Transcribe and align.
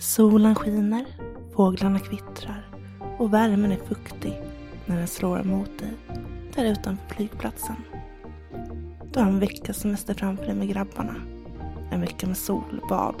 Solen 0.00 0.54
skiner, 0.54 1.04
fåglarna 1.56 1.98
kvittrar 1.98 2.68
och 3.18 3.34
värmen 3.34 3.72
är 3.72 3.76
fuktig 3.76 4.40
när 4.86 4.96
den 4.96 5.08
slår 5.08 5.40
emot 5.40 5.78
dig 5.78 5.92
där 6.54 6.64
utanför 6.64 7.14
flygplatsen. 7.14 7.76
Du 9.12 9.20
har 9.20 9.26
en 9.26 9.40
veckas 9.40 9.76
semester 9.76 10.14
framför 10.14 10.44
dig 10.44 10.54
med 10.54 10.68
grabbarna. 10.68 11.14
En 11.90 12.00
vecka 12.00 12.26
med 12.26 12.36
sol, 12.36 12.80
bad, 12.88 13.14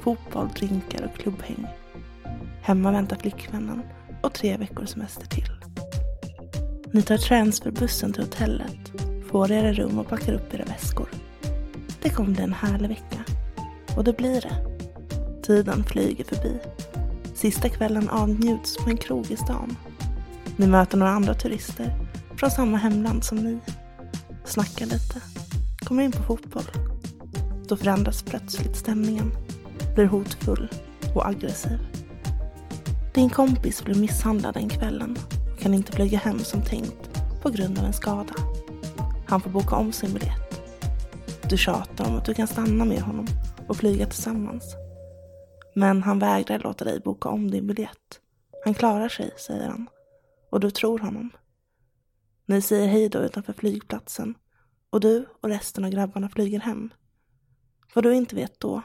fotboll, 0.00 0.48
drinkar 0.48 1.04
och 1.04 1.20
klubbhäng. 1.20 1.66
Hemma 2.62 2.92
väntar 2.92 3.16
flickvännen 3.16 3.82
och 4.22 4.32
tre 4.32 4.56
veckors 4.56 4.88
semester 4.88 5.26
till. 5.26 5.50
Ni 6.92 7.02
tar 7.02 7.16
transferbussen 7.16 8.12
till 8.12 8.22
hotellet, 8.22 8.92
får 9.30 9.52
era 9.52 9.72
rum 9.72 9.98
och 9.98 10.08
packar 10.08 10.32
upp 10.32 10.54
era 10.54 10.64
väskor. 10.64 11.08
Det 12.02 12.10
kommer 12.10 12.30
bli 12.30 12.42
en 12.42 12.52
härlig 12.52 12.88
vecka. 12.88 13.24
Och 13.96 14.04
det 14.04 14.16
blir 14.16 14.40
det. 14.40 14.65
Tiden 15.46 15.84
flyger 15.84 16.24
förbi. 16.24 16.58
Sista 17.34 17.68
kvällen 17.68 18.08
avnjuts 18.08 18.76
på 18.76 18.90
en 18.90 18.96
krog 18.96 19.30
i 19.30 19.36
stan. 19.36 19.76
Ni 20.56 20.66
möter 20.66 20.98
några 20.98 21.12
andra 21.12 21.34
turister 21.34 21.94
från 22.36 22.50
samma 22.50 22.76
hemland 22.76 23.24
som 23.24 23.38
ni. 23.38 23.58
Snackar 24.44 24.86
lite. 24.86 25.20
Kommer 25.84 26.02
in 26.02 26.12
på 26.12 26.22
fotboll. 26.22 26.64
Då 27.68 27.76
förändras 27.76 28.22
plötsligt 28.22 28.76
stämningen. 28.76 29.32
Blir 29.94 30.06
hotfull 30.06 30.68
och 31.14 31.26
aggressiv. 31.28 31.78
Din 33.14 33.30
kompis 33.30 33.84
blir 33.84 33.94
misshandlad 33.94 34.54
den 34.54 34.68
kvällen 34.68 35.16
och 35.52 35.58
kan 35.58 35.74
inte 35.74 35.92
flyga 35.92 36.18
hem 36.18 36.38
som 36.38 36.62
tänkt 36.62 37.22
på 37.42 37.50
grund 37.50 37.78
av 37.78 37.84
en 37.84 37.92
skada. 37.92 38.34
Han 39.26 39.40
får 39.40 39.50
boka 39.50 39.76
om 39.76 39.92
sin 39.92 40.12
biljett. 40.12 40.60
Du 41.50 41.56
tjatar 41.56 42.08
om 42.08 42.16
att 42.16 42.24
du 42.24 42.34
kan 42.34 42.46
stanna 42.46 42.84
med 42.84 43.00
honom 43.00 43.26
och 43.66 43.76
flyga 43.76 44.06
tillsammans. 44.06 44.76
Men 45.78 46.02
han 46.02 46.18
vägrar 46.18 46.58
låta 46.58 46.84
dig 46.84 47.00
boka 47.00 47.28
om 47.28 47.50
din 47.50 47.66
biljett. 47.66 48.20
Han 48.64 48.74
klarar 48.74 49.08
sig, 49.08 49.34
säger 49.38 49.68
han. 49.68 49.88
Och 50.50 50.60
du 50.60 50.70
tror 50.70 50.98
honom. 50.98 51.30
Ni 52.46 52.62
säger 52.62 52.88
hej 52.88 53.08
då 53.08 53.18
utanför 53.18 53.52
flygplatsen 53.52 54.34
och 54.90 55.00
du 55.00 55.26
och 55.40 55.48
resten 55.48 55.84
av 55.84 55.90
grabbarna 55.90 56.28
flyger 56.28 56.60
hem. 56.60 56.90
Vad 57.94 58.04
du 58.04 58.14
inte 58.14 58.36
vet 58.36 58.60
då 58.60 58.82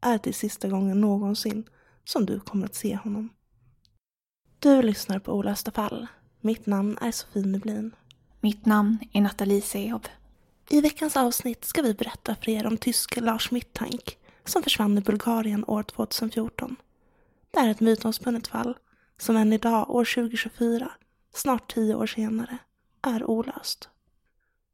är 0.00 0.14
att 0.14 0.22
det 0.22 0.30
är 0.30 0.34
sista 0.34 0.68
gången 0.68 1.00
någonsin 1.00 1.68
som 2.04 2.26
du 2.26 2.40
kommer 2.40 2.64
att 2.64 2.74
se 2.74 2.96
honom. 2.96 3.28
Du 4.58 4.82
lyssnar 4.82 5.18
på 5.18 5.32
Olösta 5.32 5.70
fall. 5.70 6.06
Mitt 6.40 6.66
namn 6.66 6.98
är 7.00 7.12
Sofie 7.12 7.46
Nublin. 7.46 7.94
Mitt 8.40 8.66
namn 8.66 8.98
är 9.12 9.20
Nathalie 9.20 9.62
Sehob. 9.62 10.08
I 10.68 10.80
veckans 10.80 11.16
avsnitt 11.16 11.64
ska 11.64 11.82
vi 11.82 11.94
berätta 11.94 12.34
för 12.34 12.48
er 12.48 12.66
om 12.66 12.76
tyske 12.76 13.20
Lars 13.20 13.50
Mittank 13.50 14.16
som 14.44 14.62
försvann 14.62 14.98
i 14.98 15.00
Bulgarien 15.00 15.64
år 15.66 15.82
2014. 15.82 16.76
Det 17.50 17.58
är 17.58 17.70
ett 17.70 17.80
mytomspunnet 17.80 18.46
fall 18.46 18.78
som 19.18 19.36
än 19.36 19.52
idag, 19.52 19.90
år 19.90 20.04
2024, 20.14 20.90
snart 21.34 21.74
tio 21.74 21.94
år 21.94 22.06
senare, 22.06 22.58
är 23.02 23.30
olöst. 23.30 23.88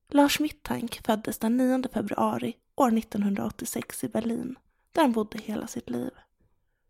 Lars 0.09 0.41
Mittank 0.41 1.01
föddes 1.07 1.39
den 1.39 1.57
9 1.57 1.83
februari 1.93 2.57
år 2.77 2.99
1986 2.99 4.05
i 4.05 4.09
Berlin, 4.09 4.59
där 4.93 5.03
han 5.03 5.13
bodde 5.13 5.39
hela 5.39 5.67
sitt 5.67 5.91
liv. 5.91 6.11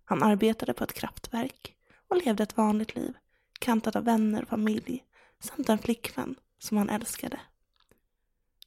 Han 0.05 0.23
arbetade 0.23 0.75
på 0.75 0.85
ett 0.85 0.93
kraftverk 0.93 1.75
och 2.09 2.17
levde 2.17 2.43
ett 2.43 2.57
vanligt 2.57 2.95
liv, 2.95 3.15
kantat 3.59 3.97
av 3.97 4.05
vänner 4.05 4.43
och 4.43 4.49
familj, 4.49 5.05
samt 5.41 5.69
en 5.69 5.79
flickvän 5.79 6.35
som 6.59 6.77
han 6.77 6.91
älskade. 6.91 7.41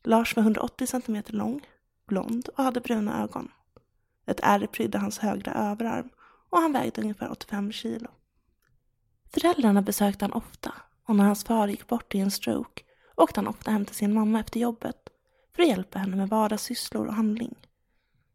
Lars 0.04 0.36
var 0.36 0.44
180 0.44 0.88
cm 0.88 1.24
lång, 1.28 1.68
blond 2.06 2.50
och 2.56 2.64
hade 2.64 2.82
bruna 2.82 3.24
ögon. 3.24 3.52
Ett 4.30 4.40
ärr 4.44 4.68
prydde 4.68 4.98
hans 4.98 5.20
högra 5.20 5.54
överarm 5.54 6.10
och 6.50 6.58
han 6.58 6.74
vägde 6.74 7.02
ungefär 7.02 7.32
85 7.32 7.72
kilo. 7.72 8.08
Föräldrarna 9.34 9.82
besökte 9.82 10.26
han 10.26 10.34
ofta 10.34 10.74
och 11.04 11.16
när 11.16 11.24
hans 11.24 11.44
far 11.44 11.68
gick 11.68 11.88
bort 11.88 12.16
i 12.16 12.20
en 12.20 12.32
stroke 12.32 12.84
åkte 13.16 13.40
han 13.40 13.48
ofta 13.48 13.72
hem 13.72 13.86
till 13.86 13.96
sin 13.96 14.14
mamma 14.14 14.40
efter 14.40 14.60
jobbet 14.60 15.10
för 15.56 15.64
att 15.64 15.70
hjälpa 15.70 16.00
henne 16.00 16.16
med 16.16 16.30
vardagssysslor 16.30 17.08
och 17.08 17.14
handling. 17.14 17.56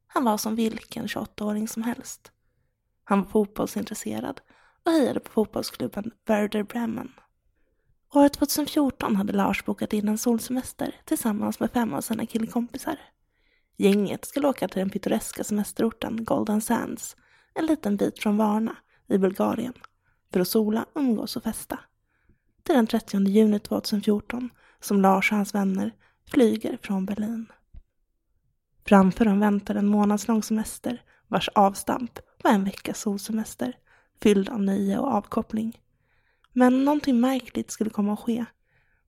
Han 0.06 0.24
var 0.24 0.36
som 0.36 0.56
vilken 0.56 1.06
28-åring 1.06 1.68
som 1.68 1.82
helst. 1.82 2.32
Han 3.04 3.22
var 3.22 3.30
fotbollsintresserad 3.30 4.40
och 4.84 4.92
hejade 4.92 5.20
på 5.20 5.30
fotbollsklubben 5.30 6.10
Werder 6.26 6.62
Bremen. 6.62 7.12
År 8.14 8.28
2014 8.28 9.16
hade 9.16 9.32
Lars 9.32 9.64
bokat 9.64 9.92
in 9.92 10.08
en 10.08 10.18
solsemester 10.18 10.94
tillsammans 11.04 11.60
med 11.60 11.70
fem 11.70 11.94
av 11.94 12.00
sina 12.00 12.26
killkompisar. 12.26 12.98
Gänget 13.76 14.24
skulle 14.24 14.48
åka 14.48 14.68
till 14.68 14.78
den 14.78 14.90
pittoreska 14.90 15.44
semesterorten 15.44 16.24
Golden 16.24 16.60
Sands, 16.60 17.16
en 17.54 17.66
liten 17.66 17.96
bit 17.96 18.18
från 18.18 18.36
Varna 18.36 18.76
i 19.08 19.18
Bulgarien, 19.18 19.74
för 20.32 20.40
att 20.40 20.48
sola, 20.48 20.86
umgås 20.94 21.36
och 21.36 21.42
festa. 21.42 21.78
Det 22.62 22.72
är 22.72 22.76
den 22.76 22.86
30 22.86 23.26
juni 23.26 23.58
2014 23.58 24.50
som 24.80 25.00
Lars 25.00 25.30
och 25.32 25.36
hans 25.36 25.54
vänner 25.54 25.92
flyger 26.30 26.78
från 26.82 27.06
Berlin. 27.06 27.46
Framför 28.86 29.24
dem 29.24 29.40
väntar 29.40 29.74
en 29.74 29.86
månadslång 29.86 30.42
semester 30.42 31.02
vars 31.28 31.48
avstamp 31.48 32.18
var 32.42 32.50
en 32.50 32.64
veckas 32.64 33.00
solsemester 33.00 33.76
fylld 34.22 34.48
av 34.48 34.62
nöje 34.62 34.98
och 34.98 35.08
avkoppling. 35.08 35.80
Men 36.52 36.84
någonting 36.84 37.20
märkligt 37.20 37.70
skulle 37.70 37.90
komma 37.90 38.12
att 38.12 38.20
ske. 38.20 38.44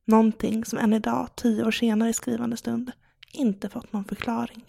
Någonting 0.05 0.65
som 0.65 0.79
än 0.79 0.93
idag, 0.93 1.29
tio 1.37 1.65
år 1.65 1.71
senare 1.71 2.09
i 2.09 2.13
skrivande 2.13 2.57
stund, 2.57 2.93
inte 3.33 3.69
fått 3.69 3.93
någon 3.93 4.05
förklaring. 4.05 4.65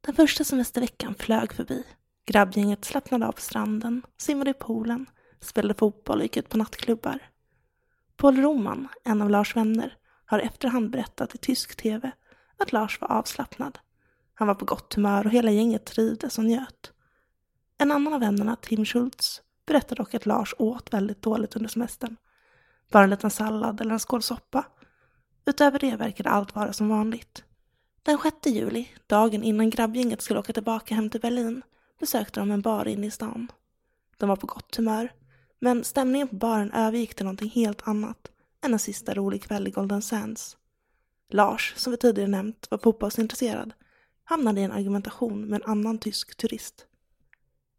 Den 0.00 0.14
första 0.14 0.44
semesterveckan 0.44 1.14
flög 1.14 1.52
förbi. 1.52 1.84
Grabbgänget 2.26 2.84
slappnade 2.84 3.26
av 3.26 3.32
på 3.32 3.40
stranden, 3.40 4.02
simmade 4.16 4.50
i 4.50 4.54
poolen, 4.54 5.06
spelade 5.40 5.74
fotboll 5.74 6.18
och 6.18 6.22
gick 6.22 6.36
ut 6.36 6.48
på 6.48 6.56
nattklubbar. 6.56 7.18
Paul 8.16 8.36
Roman, 8.36 8.88
en 9.04 9.22
av 9.22 9.30
Lars 9.30 9.56
vänner, 9.56 9.96
har 10.24 10.38
efterhand 10.38 10.90
berättat 10.90 11.34
i 11.34 11.38
tysk 11.38 11.76
tv 11.76 12.10
att 12.56 12.72
Lars 12.72 13.00
var 13.00 13.12
avslappnad. 13.12 13.78
Han 14.34 14.48
var 14.48 14.54
på 14.54 14.64
gott 14.64 14.94
humör 14.94 15.26
och 15.26 15.32
hela 15.32 15.50
gänget 15.50 15.86
trivdes 15.86 16.38
och 16.38 16.44
njöt. 16.44 16.92
En 17.78 17.92
annan 17.92 18.14
av 18.14 18.20
vännerna, 18.20 18.56
Tim 18.56 18.84
Schultz, 18.84 19.42
berättade 19.66 20.02
dock 20.02 20.14
att 20.14 20.26
Lars 20.26 20.54
åt 20.58 20.92
väldigt 20.92 21.22
dåligt 21.22 21.56
under 21.56 21.68
semestern. 21.68 22.16
Bara 22.90 23.04
en 23.04 23.10
liten 23.10 23.30
sallad 23.30 23.80
eller 23.80 23.92
en 23.92 24.00
skål 24.00 24.22
soppa. 24.22 24.64
Utöver 25.48 25.78
det 25.78 25.96
verkade 25.96 26.30
allt 26.30 26.54
vara 26.54 26.72
som 26.72 26.88
vanligt. 26.88 27.44
Den 28.02 28.18
6 28.18 28.36
juli, 28.46 28.88
dagen 29.06 29.42
innan 29.42 29.70
grabbgänget 29.70 30.22
skulle 30.22 30.40
åka 30.40 30.52
tillbaka 30.52 30.94
hem 30.94 31.10
till 31.10 31.20
Berlin, 31.20 31.62
besökte 32.00 32.40
de 32.40 32.50
en 32.50 32.60
bar 32.60 32.88
inne 32.88 33.06
i 33.06 33.10
stan. 33.10 33.52
De 34.16 34.28
var 34.28 34.36
på 34.36 34.46
gott 34.46 34.76
humör, 34.76 35.12
men 35.58 35.84
stämningen 35.84 36.28
på 36.28 36.34
baren 36.34 36.72
övergick 36.72 37.14
till 37.14 37.24
någonting 37.24 37.50
helt 37.50 37.88
annat 37.88 38.30
än 38.64 38.72
en 38.72 38.78
sista 38.78 39.14
rolig 39.14 39.42
kväll 39.42 39.68
i 39.68 39.70
Golden 39.70 40.02
Sands. 40.02 40.56
Lars, 41.30 41.74
som 41.76 41.90
vi 41.90 41.96
tidigare 41.96 42.30
nämnt, 42.30 42.66
var 42.70 42.78
fotbollsintresserad, 42.78 43.72
hamnade 44.24 44.60
i 44.60 44.64
en 44.64 44.72
argumentation 44.72 45.44
med 45.44 45.62
en 45.62 45.70
annan 45.70 45.98
tysk 45.98 46.36
turist. 46.36 46.86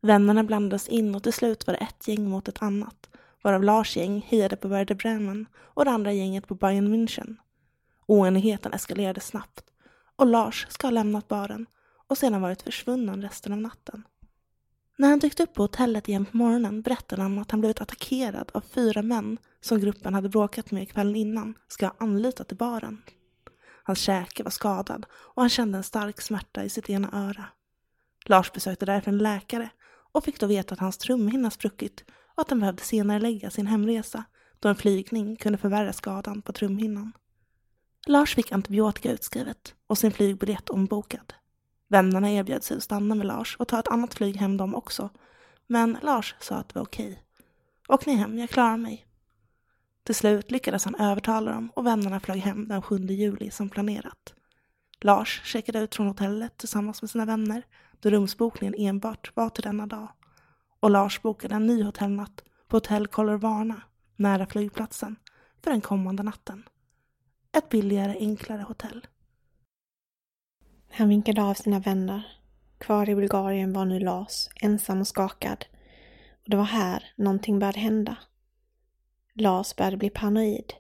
Vännerna 0.02 0.44
blandades 0.44 0.88
in 0.88 1.16
och 1.16 1.24
till 1.24 1.34
slut 1.34 1.68
var 1.68 1.74
det 1.74 1.80
ett 1.80 2.08
gäng 2.08 2.30
mot 2.30 2.48
ett 2.48 2.62
annat, 2.62 3.10
varav 3.42 3.64
Lars 3.64 3.98
gäng 3.98 4.26
hejade 4.28 4.56
på 4.56 4.68
Werder 4.68 4.96
Bremen 4.96 5.46
och 5.58 5.86
det 5.86 5.92
andra 5.92 6.14
gänget 6.14 6.48
på 6.48 6.56
Bayern 6.56 6.94
München. 6.94 7.38
Oenigheten 8.10 8.74
eskalerade 8.74 9.20
snabbt 9.20 9.64
och 10.16 10.26
Lars 10.26 10.68
ska 10.70 10.88
ha 10.88 10.92
lämnat 10.92 11.28
baren 11.28 11.66
och 12.08 12.18
sedan 12.18 12.42
varit 12.42 12.62
försvunnen 12.62 13.22
resten 13.22 13.54
av 13.54 13.62
natten. 13.62 14.04
När 14.98 15.10
han 15.10 15.20
dykt 15.20 15.40
upp 15.40 15.54
på 15.54 15.64
hotellet 15.64 16.10
igen 16.10 16.26
på 16.26 16.38
morgonen 16.38 16.82
berättade 16.82 17.22
han 17.22 17.40
att 17.40 17.52
han 17.52 17.60
blivit 17.60 17.82
attackerad 17.82 18.52
av 18.54 18.62
fyra 18.62 19.02
män 19.02 19.38
som 19.62 19.80
gruppen 19.80 20.14
hade 20.14 20.30
bråkat 20.30 20.72
med 20.72 20.92
kvällen 20.92 21.16
innan 21.16 21.54
ska 21.68 21.86
ha 21.86 21.96
anlitat 22.00 22.48
till 22.48 22.58
baren. 22.58 23.02
Hans 23.84 24.00
käke 24.00 24.44
var 24.44 24.52
skadad 24.52 25.06
och 25.12 25.42
han 25.42 25.50
kände 25.50 25.78
en 25.78 25.84
stark 25.84 26.22
smärta 26.22 26.64
i 26.64 26.70
sitt 26.70 26.90
ena 26.90 27.10
öra. 27.14 27.46
Lars 28.26 28.52
besökte 28.52 28.86
därför 28.86 29.12
en 29.12 29.18
läkare 29.18 29.70
och 30.12 30.24
fick 30.24 30.40
då 30.40 30.48
veta 30.48 30.74
att 30.74 30.80
hans 30.80 30.98
trumhinna 30.98 31.52
spruckit 31.52 32.04
och 32.36 32.42
att 32.42 32.50
han 32.50 32.60
behövde 32.60 32.84
senare 32.84 33.20
lägga 33.20 33.50
sin 33.50 33.68
hemresa 33.68 34.24
då 34.60 34.70
en 34.70 34.76
flygning 34.76 35.36
kunde 35.36 35.58
förvärra 35.58 35.94
skadan 35.94 36.42
på 36.42 36.54
trumhinnan. 36.54 37.14
Lars 38.08 38.36
fick 38.36 38.52
antibiotika 38.52 39.12
utskrivet 39.12 39.76
och 39.88 39.98
sin 39.98 40.12
flygbiljett 40.12 40.70
ombokad. 40.70 41.34
Vännerna 41.88 42.32
erbjöd 42.32 42.64
sig 42.64 42.78
att 42.78 42.84
stanna 42.84 43.16
med 43.16 43.28
Lars 43.28 43.56
och 43.60 43.68
ta 43.68 43.80
ett 43.80 43.88
annat 43.88 44.14
flyg 44.14 44.36
hem 44.36 44.58
de 44.58 44.76
också. 44.76 45.10
Men 45.68 45.98
Lars 46.02 46.36
sa 46.40 46.56
att 46.56 46.70
det 46.70 46.76
var 46.76 46.86
okej. 46.86 47.24
Åk 47.88 48.06
ni 48.06 48.16
hem, 48.16 48.40
jag 48.40 48.50
klarar 48.50 48.78
mig. 48.78 49.06
Till 50.04 50.16
slut 50.16 50.52
lyckades 50.52 50.86
han 50.86 50.96
övertala 50.96 51.52
dem 51.52 51.72
och 51.76 51.86
vännerna 51.86 52.20
flög 52.20 52.40
hem 52.40 52.68
den 52.68 52.82
7 52.82 52.98
juli 52.98 53.52
som 53.52 53.70
planerat. 53.70 54.34
Lars 55.02 55.42
checkade 55.44 55.80
ut 55.80 55.96
från 55.96 56.08
hotellet 56.08 56.58
tillsammans 56.58 57.02
med 57.02 57.10
sina 57.10 57.26
vänner 57.26 57.64
då 58.00 58.10
rumsbokningen 58.10 58.76
enbart 58.78 59.32
var 59.36 59.50
till 59.50 59.64
denna 59.64 59.88
dag. 59.88 60.08
Och 60.80 60.90
Lars 60.90 61.22
bokade 61.22 61.56
en 61.56 61.66
ny 61.66 61.84
hotellnatt 61.84 62.44
på 62.68 62.76
hotell 62.76 63.08
Colorvana 63.08 63.82
nära 64.16 64.46
flygplatsen 64.46 65.16
för 65.64 65.72
den 65.72 65.82
kommande 65.82 66.24
natten. 66.24 66.64
Ett 67.60 67.70
billigare, 67.70 68.16
enklare 68.20 68.62
hotell. 68.62 69.08
Han 70.90 71.10
vinkade 71.10 71.44
av 71.44 71.54
sina 71.54 71.80
vänner. 71.80 72.28
Kvar 72.78 73.10
i 73.10 73.16
Bulgarien 73.16 73.74
var 73.74 73.86
nu 73.86 74.00
Lars, 74.00 74.50
ensam 74.62 75.00
och 75.00 75.08
skakad. 75.08 75.66
Och 76.44 76.50
det 76.50 76.58
var 76.58 76.64
här 76.64 77.14
någonting 77.16 77.60
började 77.60 77.80
hända. 77.80 78.18
Lars 79.34 79.76
började 79.76 79.98
bli 79.98 80.10
paranoid. 80.10 80.74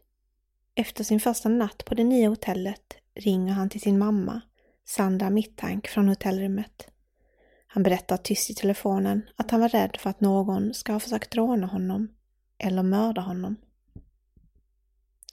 Efter 0.75 1.03
sin 1.03 1.19
första 1.19 1.49
natt 1.49 1.85
på 1.85 1.95
det 1.95 2.03
nya 2.03 2.29
hotellet 2.29 2.95
ringer 3.15 3.53
han 3.53 3.69
till 3.69 3.81
sin 3.81 3.99
mamma, 3.99 4.41
Sandra 4.85 5.29
Mittank 5.29 5.87
från 5.87 6.09
hotellrummet. 6.09 6.87
Han 7.67 7.83
berättar 7.83 8.17
tyst 8.17 8.49
i 8.49 8.53
telefonen 8.53 9.21
att 9.35 9.51
han 9.51 9.61
var 9.61 9.69
rädd 9.69 9.97
för 9.99 10.09
att 10.09 10.21
någon 10.21 10.73
ska 10.73 10.91
ha 10.91 10.99
försökt 10.99 11.35
råna 11.35 11.67
honom 11.67 12.07
eller 12.57 12.83
mörda 12.83 13.21
honom. 13.21 13.55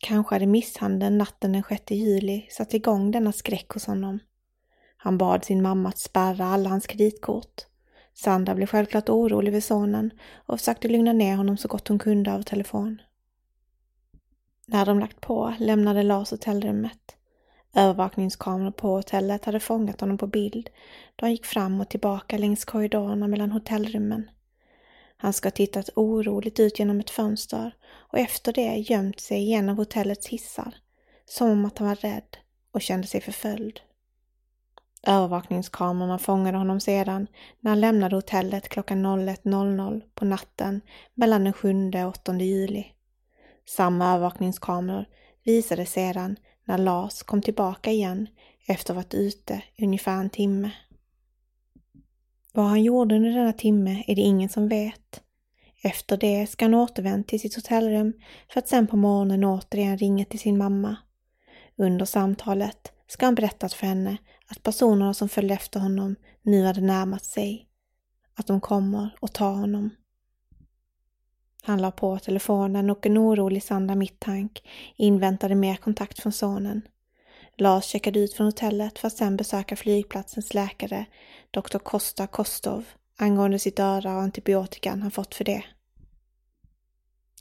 Kanske 0.00 0.34
hade 0.34 0.46
misshandeln 0.46 1.18
natten 1.18 1.52
den 1.52 1.62
6 1.68 1.90
juli 1.90 2.46
satt 2.50 2.74
igång 2.74 3.10
denna 3.10 3.32
skräck 3.32 3.70
hos 3.70 3.86
honom. 3.86 4.18
Han 4.96 5.18
bad 5.18 5.44
sin 5.44 5.62
mamma 5.62 5.88
att 5.88 5.98
spärra 5.98 6.44
alla 6.46 6.68
hans 6.68 6.86
kreditkort. 6.86 7.62
Sandra 8.14 8.54
blev 8.54 8.66
självklart 8.66 9.08
orolig 9.08 9.52
för 9.52 9.60
sonen 9.60 10.10
och 10.34 10.58
försökte 10.58 10.88
lugna 10.88 11.12
ner 11.12 11.36
honom 11.36 11.56
så 11.56 11.68
gott 11.68 11.88
hon 11.88 11.98
kunde 11.98 12.34
av 12.34 12.42
telefon. 12.42 13.02
När 14.66 14.86
de 14.86 15.00
lagt 15.00 15.20
på 15.20 15.54
lämnade 15.58 16.02
Lars 16.02 16.30
hotellrummet. 16.30 17.16
Övervakningskameror 17.74 18.70
på 18.70 18.88
hotellet 18.88 19.44
hade 19.44 19.60
fångat 19.60 20.00
honom 20.00 20.18
på 20.18 20.26
bild 20.26 20.70
då 21.16 21.24
han 21.26 21.30
gick 21.30 21.46
fram 21.46 21.80
och 21.80 21.88
tillbaka 21.88 22.38
längs 22.38 22.64
korridorerna 22.64 23.28
mellan 23.28 23.52
hotellrummen. 23.52 24.30
Han 25.16 25.32
ska 25.32 25.46
ha 25.46 25.50
tittat 25.50 25.90
oroligt 25.94 26.60
ut 26.60 26.78
genom 26.78 27.00
ett 27.00 27.10
fönster 27.10 27.74
och 28.12 28.18
efter 28.18 28.52
det 28.52 28.76
gömt 28.76 29.20
sig 29.20 29.42
i 29.42 29.52
en 29.52 29.68
av 29.68 29.76
hotellets 29.76 30.26
hissar, 30.26 30.74
som 31.24 31.50
om 31.50 31.64
att 31.64 31.78
han 31.78 31.88
var 31.88 31.94
rädd 31.94 32.36
och 32.72 32.82
kände 32.82 33.06
sig 33.06 33.20
förföljd. 33.20 33.80
Övervakningskamerorna 35.06 36.18
fångade 36.18 36.58
honom 36.58 36.80
sedan 36.80 37.26
när 37.60 37.70
han 37.70 37.80
lämnade 37.80 38.16
hotellet 38.16 38.68
klockan 38.68 39.06
01.00 39.06 40.02
på 40.14 40.24
natten 40.24 40.80
mellan 41.14 41.44
den 41.44 41.52
7 41.52 41.90
och 41.94 42.08
8 42.08 42.36
juli. 42.36 42.86
Samma 43.68 44.14
övervakningskameror 44.14 45.04
visade 45.44 45.86
sedan 45.86 46.36
när 46.64 46.78
Lars 46.78 47.22
kom 47.22 47.42
tillbaka 47.42 47.90
igen 47.90 48.28
efter 48.66 48.92
att 48.92 48.96
ha 48.96 49.02
varit 49.02 49.14
ute 49.14 49.62
i 49.76 49.84
ungefär 49.84 50.20
en 50.20 50.30
timme. 50.30 50.70
Vad 52.56 52.66
han 52.66 52.82
gjorde 52.82 53.16
under 53.16 53.30
denna 53.30 53.52
timme 53.52 54.04
är 54.06 54.14
det 54.14 54.22
ingen 54.22 54.48
som 54.48 54.68
vet. 54.68 55.22
Efter 55.82 56.16
det 56.16 56.46
ska 56.46 56.64
han 56.64 56.74
återvänt 56.74 57.28
till 57.28 57.40
sitt 57.40 57.54
hotellrum 57.54 58.12
för 58.52 58.58
att 58.58 58.68
sen 58.68 58.86
på 58.86 58.96
morgonen 58.96 59.44
återigen 59.44 59.98
ringa 59.98 60.24
till 60.24 60.38
sin 60.38 60.58
mamma. 60.58 60.96
Under 61.76 62.04
samtalet 62.04 62.92
ska 63.06 63.26
han 63.26 63.34
berättat 63.34 63.72
för 63.72 63.86
henne 63.86 64.16
att 64.46 64.62
personerna 64.62 65.14
som 65.14 65.28
följde 65.28 65.54
efter 65.54 65.80
honom 65.80 66.16
nu 66.42 66.64
hade 66.64 66.80
närmat 66.80 67.24
sig. 67.24 67.68
Att 68.34 68.46
de 68.46 68.60
kommer 68.60 69.16
och 69.20 69.32
tar 69.32 69.52
honom. 69.52 69.90
Han 71.62 71.82
la 71.82 71.90
på 71.90 72.18
telefonen 72.18 72.90
och 72.90 73.06
en 73.06 73.18
orolig 73.18 73.62
Sandra 73.62 73.94
Mittank 73.94 74.62
inväntade 74.96 75.54
mer 75.54 75.76
kontakt 75.76 76.22
från 76.22 76.32
sonen. 76.32 76.82
Lars 77.58 77.84
checkade 77.84 78.20
ut 78.20 78.34
från 78.34 78.46
hotellet 78.46 78.98
för 78.98 79.06
att 79.08 79.16
sedan 79.16 79.36
besöka 79.36 79.76
flygplatsens 79.76 80.54
läkare, 80.54 81.06
doktor 81.50 81.78
Kosta 81.78 82.26
Kostov, 82.26 82.84
angående 83.16 83.58
sitt 83.58 83.78
öra 83.78 84.16
och 84.16 84.22
antibiotikan 84.22 85.02
han 85.02 85.10
fått 85.10 85.34
för 85.34 85.44
det. 85.44 85.64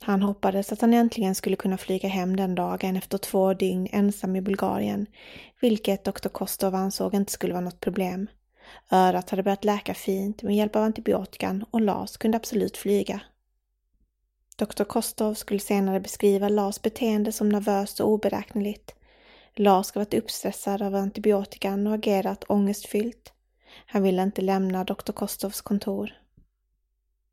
Han 0.00 0.22
hoppades 0.22 0.72
att 0.72 0.80
han 0.80 0.94
äntligen 0.94 1.34
skulle 1.34 1.56
kunna 1.56 1.78
flyga 1.78 2.08
hem 2.08 2.36
den 2.36 2.54
dagen 2.54 2.96
efter 2.96 3.18
två 3.18 3.54
dygn 3.54 3.88
ensam 3.92 4.36
i 4.36 4.40
Bulgarien, 4.40 5.06
vilket 5.60 6.04
doktor 6.04 6.30
Kostov 6.30 6.74
ansåg 6.74 7.14
inte 7.14 7.32
skulle 7.32 7.52
vara 7.52 7.64
något 7.64 7.80
problem. 7.80 8.26
Örat 8.90 9.30
hade 9.30 9.42
börjat 9.42 9.64
läka 9.64 9.94
fint 9.94 10.42
med 10.42 10.56
hjälp 10.56 10.76
av 10.76 10.82
antibiotikan 10.82 11.64
och 11.70 11.80
Lars 11.80 12.16
kunde 12.16 12.36
absolut 12.36 12.76
flyga. 12.76 13.20
Doktor 14.56 14.84
Kostov 14.84 15.34
skulle 15.34 15.60
senare 15.60 16.00
beskriva 16.00 16.48
Lars 16.48 16.82
beteende 16.82 17.32
som 17.32 17.48
nervöst 17.48 18.00
och 18.00 18.08
oberäkneligt. 18.08 18.94
Lars 19.56 19.86
ska 19.86 20.00
varit 20.00 20.14
uppstressad 20.14 20.82
av 20.82 20.94
antibiotikan 20.94 21.86
och 21.86 21.94
agerat 21.94 22.44
ångestfyllt. 22.48 23.32
Han 23.86 24.02
ville 24.02 24.22
inte 24.22 24.42
lämna 24.42 24.84
doktor 24.84 25.12
Kostovs 25.12 25.60
kontor. 25.60 26.12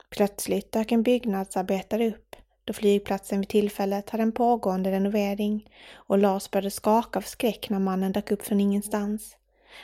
Plötsligt 0.09 0.71
dök 0.71 0.91
en 0.91 1.03
byggnadsarbetare 1.03 2.07
upp 2.07 2.35
då 2.65 2.73
flygplatsen 2.73 3.39
vid 3.39 3.49
tillfället 3.49 4.09
hade 4.09 4.23
en 4.23 4.31
pågående 4.31 4.91
renovering 4.91 5.69
och 5.93 6.17
Lars 6.17 6.51
började 6.51 6.71
skaka 6.71 7.19
av 7.19 7.23
skräck 7.23 7.69
när 7.69 7.79
mannen 7.79 8.11
dök 8.11 8.31
upp 8.31 8.41
från 8.41 8.59
ingenstans. 8.59 9.37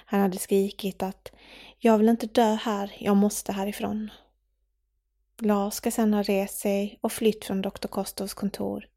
Han 0.05 0.19
hade 0.19 0.37
skrikit 0.37 1.03
att 1.03 1.31
”Jag 1.77 1.97
vill 1.97 2.09
inte 2.09 2.27
dö 2.27 2.53
här, 2.53 2.95
jag 2.99 3.17
måste 3.17 3.51
härifrån”. 3.51 4.09
Lars 5.41 5.73
ska 5.73 5.91
sedan 5.91 6.13
ha 6.13 6.23
rest 6.23 6.59
sig 6.59 6.99
och 7.01 7.11
flytt 7.11 7.45
från 7.45 7.61
Dr. 7.61 7.87
Kostovs 7.87 8.33
kontor. 8.33 8.87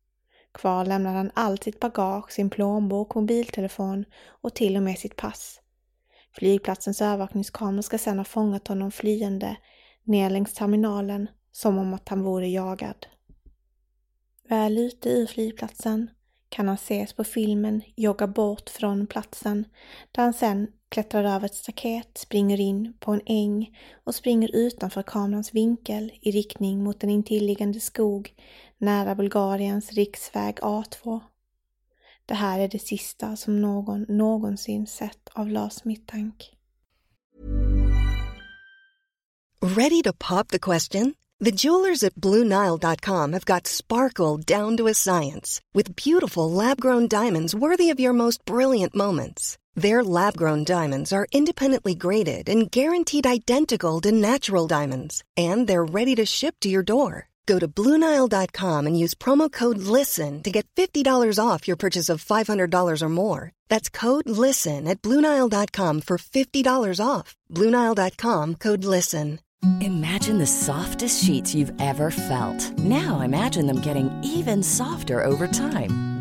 Kvar 0.52 0.84
lämnade 0.84 1.16
han 1.16 1.30
allt 1.34 1.64
sitt 1.64 1.80
bagage, 1.80 2.32
sin 2.32 2.50
plånbok, 2.50 3.14
mobiltelefon 3.14 4.04
och 4.28 4.54
till 4.54 4.76
och 4.76 4.82
med 4.82 4.98
sitt 4.98 5.16
pass. 5.16 5.60
Flygplatsens 6.32 7.02
övervakningskameror 7.02 7.82
ska 7.82 7.98
sedan 7.98 8.18
ha 8.18 8.24
fångat 8.24 8.68
honom 8.68 8.90
flyende 8.90 9.56
ner 10.04 10.30
längs 10.30 10.54
terminalen 10.54 11.28
som 11.52 11.78
om 11.78 11.94
att 11.94 12.08
han 12.08 12.22
vore 12.22 12.48
jagad. 12.48 13.06
Väl 14.48 14.78
ute 14.78 15.08
ur 15.08 15.26
flygplatsen 15.26 16.10
kan 16.48 16.68
han 16.68 16.74
ses 16.74 17.12
på 17.12 17.24
filmen 17.24 17.82
jogga 17.96 18.26
bort 18.26 18.70
från 18.70 19.06
platsen 19.06 19.64
där 20.12 20.22
han 20.22 20.32
sen 20.32 20.68
klättrar 20.88 21.24
över 21.24 21.46
ett 21.46 21.54
staket, 21.54 22.18
springer 22.18 22.60
in 22.60 22.94
på 23.00 23.12
en 23.12 23.20
äng 23.26 23.78
och 24.04 24.14
springer 24.14 24.56
utanför 24.56 25.02
kamerans 25.02 25.54
vinkel 25.54 26.12
i 26.20 26.30
riktning 26.30 26.84
mot 26.84 27.04
en 27.04 27.10
intilliggande 27.10 27.80
skog 27.80 28.34
nära 28.82 29.14
Bulgariens 29.14 29.92
riksväg 29.92 30.58
A2. 30.58 31.20
Det 32.26 32.34
här 32.34 32.60
är 32.60 32.68
det 32.68 32.78
sista 32.78 33.36
som 33.36 33.60
någon 33.60 34.06
någonsin 34.08 34.86
sett 34.86 35.28
av 35.32 35.48
Lars 35.48 35.84
Mittank. 35.84 36.56
Ready 39.60 40.02
to 40.02 40.12
pop 40.12 40.48
the 40.48 40.58
question? 40.58 41.14
The 41.44 41.50
jewelers 41.50 42.04
at 42.04 42.14
BlueNile.com 42.14 43.32
have 43.32 43.44
got 43.44 43.66
sparkle 43.66 44.36
down 44.58 44.76
to 44.76 44.86
a 44.86 44.94
science 44.94 45.60
with 45.74 45.96
beautiful 45.96 46.50
lab-grown 46.50 47.08
diamonds 47.08 47.54
worthy 47.54 47.90
of 47.90 48.00
your 48.00 48.12
most 48.12 48.44
brilliant 48.44 48.94
moments. 48.94 49.58
Their 49.74 50.04
lab-grown 50.04 50.64
diamonds 50.64 51.12
are 51.12 51.26
independently 51.32 51.94
graded 51.94 52.48
and 52.48 52.70
guaranteed 52.70 53.26
identical 53.26 54.00
to 54.00 54.12
natural 54.12 54.68
diamonds, 54.68 55.24
and 55.36 55.66
they're 55.66 55.92
ready 55.92 56.14
to 56.14 56.26
ship 56.26 56.54
to 56.60 56.68
your 56.68 56.84
door. 56.84 57.31
Go 57.46 57.58
to 57.58 57.68
Bluenile.com 57.68 58.86
and 58.86 58.98
use 58.98 59.14
promo 59.14 59.50
code 59.50 59.78
LISTEN 59.78 60.42
to 60.42 60.50
get 60.50 60.66
$50 60.76 61.38
off 61.38 61.66
your 61.66 61.76
purchase 61.76 62.08
of 62.08 62.24
$500 62.24 63.02
or 63.02 63.08
more. 63.08 63.50
That's 63.68 63.88
code 63.88 64.28
LISTEN 64.28 64.86
at 64.86 65.00
Bluenile.com 65.02 66.00
for 66.02 66.18
$50 66.18 67.00
off. 67.04 67.34
Bluenile.com 67.50 68.56
code 68.56 68.84
LISTEN. 68.84 69.40
Imagine 69.80 70.38
the 70.38 70.46
softest 70.46 71.22
sheets 71.22 71.54
you've 71.54 71.72
ever 71.80 72.10
felt. 72.10 72.78
Now 72.78 73.20
imagine 73.20 73.66
them 73.66 73.80
getting 73.80 74.10
even 74.24 74.64
softer 74.64 75.24
over 75.24 75.46
time. 75.46 76.11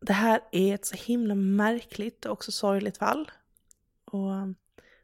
Det 0.00 0.12
här 0.12 0.40
är 0.52 0.74
ett 0.74 0.86
så 0.86 0.96
himla 0.96 1.34
märkligt 1.34 2.26
och 2.26 2.32
också 2.32 2.52
sorgligt 2.52 2.98
fall. 2.98 3.30
Och 4.04 4.32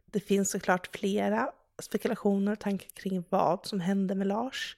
det 0.06 0.20
finns 0.20 0.50
såklart 0.50 0.96
flera 0.96 1.52
spekulationer 1.82 2.52
och 2.52 2.58
tankar 2.58 2.88
kring 2.88 3.24
vad 3.28 3.66
som 3.66 3.80
hände 3.80 4.14
med 4.14 4.26
Lars. 4.26 4.76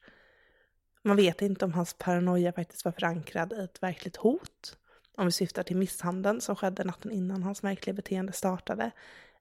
Man 1.02 1.16
vet 1.16 1.42
inte 1.42 1.64
om 1.64 1.72
hans 1.72 1.94
paranoia 1.94 2.52
faktiskt 2.52 2.84
var 2.84 2.92
förankrad 2.92 3.52
i 3.52 3.56
ett 3.56 3.82
verkligt 3.82 4.16
hot. 4.16 4.76
Om 5.16 5.26
vi 5.26 5.32
syftar 5.32 5.62
till 5.62 5.76
misshandeln 5.76 6.40
som 6.40 6.56
skedde 6.56 6.84
natten 6.84 7.10
innan 7.10 7.42
hans 7.42 7.62
märkliga 7.62 7.94
beteende 7.94 8.32
startade. 8.32 8.90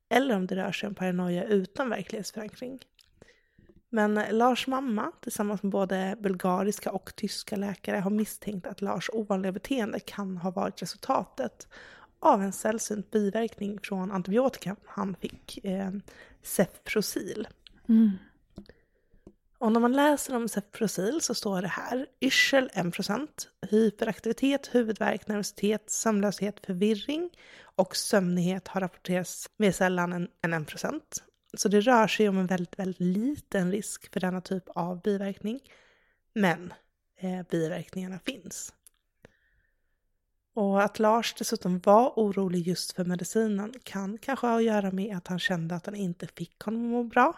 Eller 0.09 0.35
om 0.35 0.47
det 0.47 0.55
rör 0.55 0.71
sig 0.71 0.87
om 0.87 0.95
paranoia 0.95 1.43
utan 1.43 1.89
verklighetsförankring. 1.89 2.79
Men 3.97 4.37
Lars 4.37 4.67
mamma 4.67 5.11
tillsammans 5.21 5.63
med 5.63 5.71
både 5.71 6.15
bulgariska 6.19 6.91
och 6.91 7.15
tyska 7.15 7.55
läkare 7.55 7.97
har 7.97 8.11
misstänkt 8.11 8.67
att 8.67 8.81
Lars 8.81 9.09
ovanliga 9.13 9.51
beteende 9.51 9.99
kan 9.99 10.37
ha 10.37 10.51
varit 10.51 10.81
resultatet 10.81 11.67
av 12.19 12.43
en 12.43 12.53
sällsynt 12.53 13.11
biverkning 13.11 13.79
från 13.83 14.11
antibiotika 14.11 14.75
han 14.85 15.15
fick, 15.15 15.65
eh, 15.65 15.91
Cefprozil. 16.43 17.47
Mm. 17.89 18.11
Och 19.57 19.71
när 19.71 19.79
man 19.79 19.93
läser 19.93 20.35
om 20.35 20.47
Cefprozil 20.47 21.21
så 21.21 21.33
står 21.33 21.61
det 21.61 21.67
här 21.67 22.07
yrsel 22.21 22.69
1%, 22.73 23.49
hyperaktivitet, 23.69 24.69
huvudvärk, 24.75 25.27
nervositet, 25.27 25.91
sömnlöshet, 25.91 26.65
förvirring 26.65 27.29
och 27.75 27.95
sömnighet 27.95 28.67
har 28.67 28.81
rapporterats 28.81 29.49
mer 29.57 29.71
sällan 29.71 30.13
än 30.13 30.27
1%. 30.41 31.23
Så 31.53 31.69
det 31.69 31.81
rör 31.81 32.07
sig 32.07 32.29
om 32.29 32.37
en 32.37 32.47
väldigt, 32.47 32.79
väldigt 32.79 32.99
liten 32.99 33.71
risk 33.71 34.13
för 34.13 34.19
denna 34.19 34.41
typ 34.41 34.63
av 34.67 35.01
biverkning. 35.01 35.59
Men 36.33 36.73
eh, 37.19 37.41
biverkningarna 37.49 38.19
finns. 38.19 38.73
Och 40.53 40.83
att 40.83 40.99
Lars 40.99 41.33
dessutom 41.33 41.79
var 41.79 42.13
orolig 42.15 42.67
just 42.67 42.91
för 42.91 43.05
medicinen 43.05 43.73
kan 43.83 44.17
kanske 44.17 44.47
ha 44.47 44.57
att 44.57 44.63
göra 44.63 44.91
med 44.91 45.17
att 45.17 45.27
han 45.27 45.39
kände 45.39 45.75
att 45.75 45.85
han 45.85 45.95
inte 45.95 46.27
fick 46.27 46.61
honom 46.61 46.85
att 46.85 46.91
må 46.91 47.03
bra. 47.03 47.37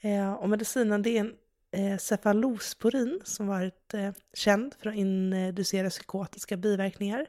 Eh, 0.00 0.32
och 0.32 0.48
medicinen 0.48 1.02
det 1.02 1.10
är 1.10 1.20
en 1.20 1.34
eh, 1.70 1.98
cefalosporin 1.98 3.20
som 3.24 3.46
varit 3.46 3.94
eh, 3.94 4.10
känd 4.34 4.74
för 4.74 4.88
att 4.88 4.96
inducera 4.96 5.90
psykotiska 5.90 6.56
biverkningar, 6.56 7.26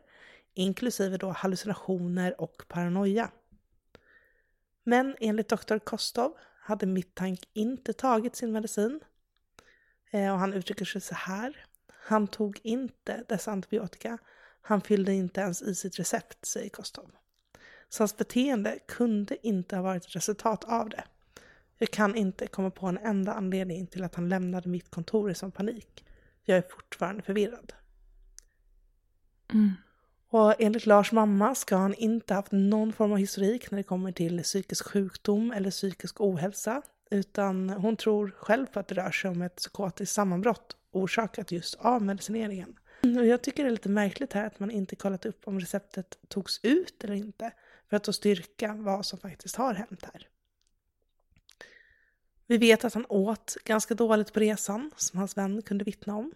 inklusive 0.54 1.18
då 1.18 1.30
hallucinationer 1.30 2.42
och 2.42 2.64
paranoia. 2.68 3.32
Men 4.90 5.16
enligt 5.20 5.50
doktor 5.50 5.80
Kostov 5.80 6.34
hade 6.62 6.86
Mittank 6.86 7.40
inte 7.54 7.94
tagit 7.94 8.36
sin 8.36 8.52
medicin. 8.52 9.00
Eh, 10.12 10.34
och 10.34 10.40
han 10.40 10.54
uttrycker 10.54 10.86
sig 10.86 11.02
så 11.02 11.16
här. 11.16 11.66
Han 12.04 12.28
tog 12.28 12.60
inte 12.64 13.24
dessa 13.28 13.52
antibiotika. 13.52 14.18
Han 14.62 14.82
fyllde 14.82 15.14
inte 15.14 15.42
ens 15.42 15.62
i 15.62 15.76
sitt 15.76 16.00
recept, 16.00 16.46
säger 16.46 16.70
Kostov. 16.70 17.12
Så 17.90 18.02
hans 18.04 18.18
beteende 18.18 18.80
kunde 18.88 19.48
inte 19.48 19.76
ha 19.76 19.84
varit 19.84 20.06
ett 20.06 20.16
resultat 20.16 20.64
av 20.64 20.90
det. 20.90 21.04
Jag 21.78 21.92
kan 21.92 22.16
inte 22.16 22.48
komma 22.48 22.72
på 22.72 22.88
en 22.88 22.98
enda 22.98 23.34
anledning 23.34 23.88
till 23.88 24.04
att 24.04 24.16
han 24.16 24.30
lämnade 24.30 24.70
mitt 24.70 24.92
kontor 24.92 25.32
i 25.32 25.36
sån 25.36 25.52
panik. 25.52 26.06
Jag 26.44 26.58
är 26.58 26.62
fortfarande 26.70 27.22
förvirrad. 27.24 27.74
Mm. 29.54 29.72
Och 30.32 30.62
enligt 30.62 30.86
Lars 30.86 31.12
mamma 31.12 31.56
ska 31.56 31.76
han 31.76 31.94
inte 31.94 32.34
haft 32.34 32.52
någon 32.52 32.94
form 32.94 33.12
av 33.12 33.18
historik 33.18 33.72
när 33.72 33.78
det 33.78 33.84
kommer 33.84 34.12
till 34.12 34.44
psykisk 34.44 34.86
sjukdom 34.86 35.52
eller 35.52 35.72
psykisk 35.72 36.22
ohälsa. 36.22 36.82
Utan 37.12 37.70
hon 37.70 37.96
tror 37.96 38.32
själv 38.38 38.66
på 38.66 38.80
att 38.80 38.88
det 38.88 38.96
rör 38.96 39.12
sig 39.12 39.32
om 39.32 39.42
ett 39.42 39.56
psykotiskt 39.56 40.16
sammanbrott 40.16 40.76
orsakat 40.92 41.52
just 41.52 41.76
av 41.76 42.02
medicineringen. 42.02 42.76
Och 43.02 43.26
jag 43.26 43.42
tycker 43.42 43.64
det 43.64 43.70
är 43.70 43.72
lite 43.72 43.90
märkligt 43.90 44.34
här 44.34 44.46
att 44.46 44.60
man 44.60 44.72
inte 44.72 44.96
kollat 44.96 45.26
upp 45.26 45.48
om 45.48 45.60
receptet 45.60 46.18
togs 46.28 46.60
ut 46.64 47.04
eller 47.04 47.14
inte. 47.14 47.52
För 47.90 47.98
att 47.98 48.04
då 48.04 48.14
styrka 48.14 48.74
vad 48.74 49.06
som 49.06 49.20
faktiskt 49.20 49.56
har 49.56 49.74
hänt 49.74 50.06
här. 50.14 50.28
Vi 52.48 52.58
vet 52.58 52.86
att 52.86 52.94
han 52.94 53.06
åt 53.10 53.58
ganska 53.66 53.94
dåligt 53.94 54.34
på 54.34 54.40
resan, 54.40 54.92
som 54.96 55.20
hans 55.20 55.38
vän 55.38 55.62
kunde 55.62 55.84
vittna 55.84 56.16
om. 56.16 56.34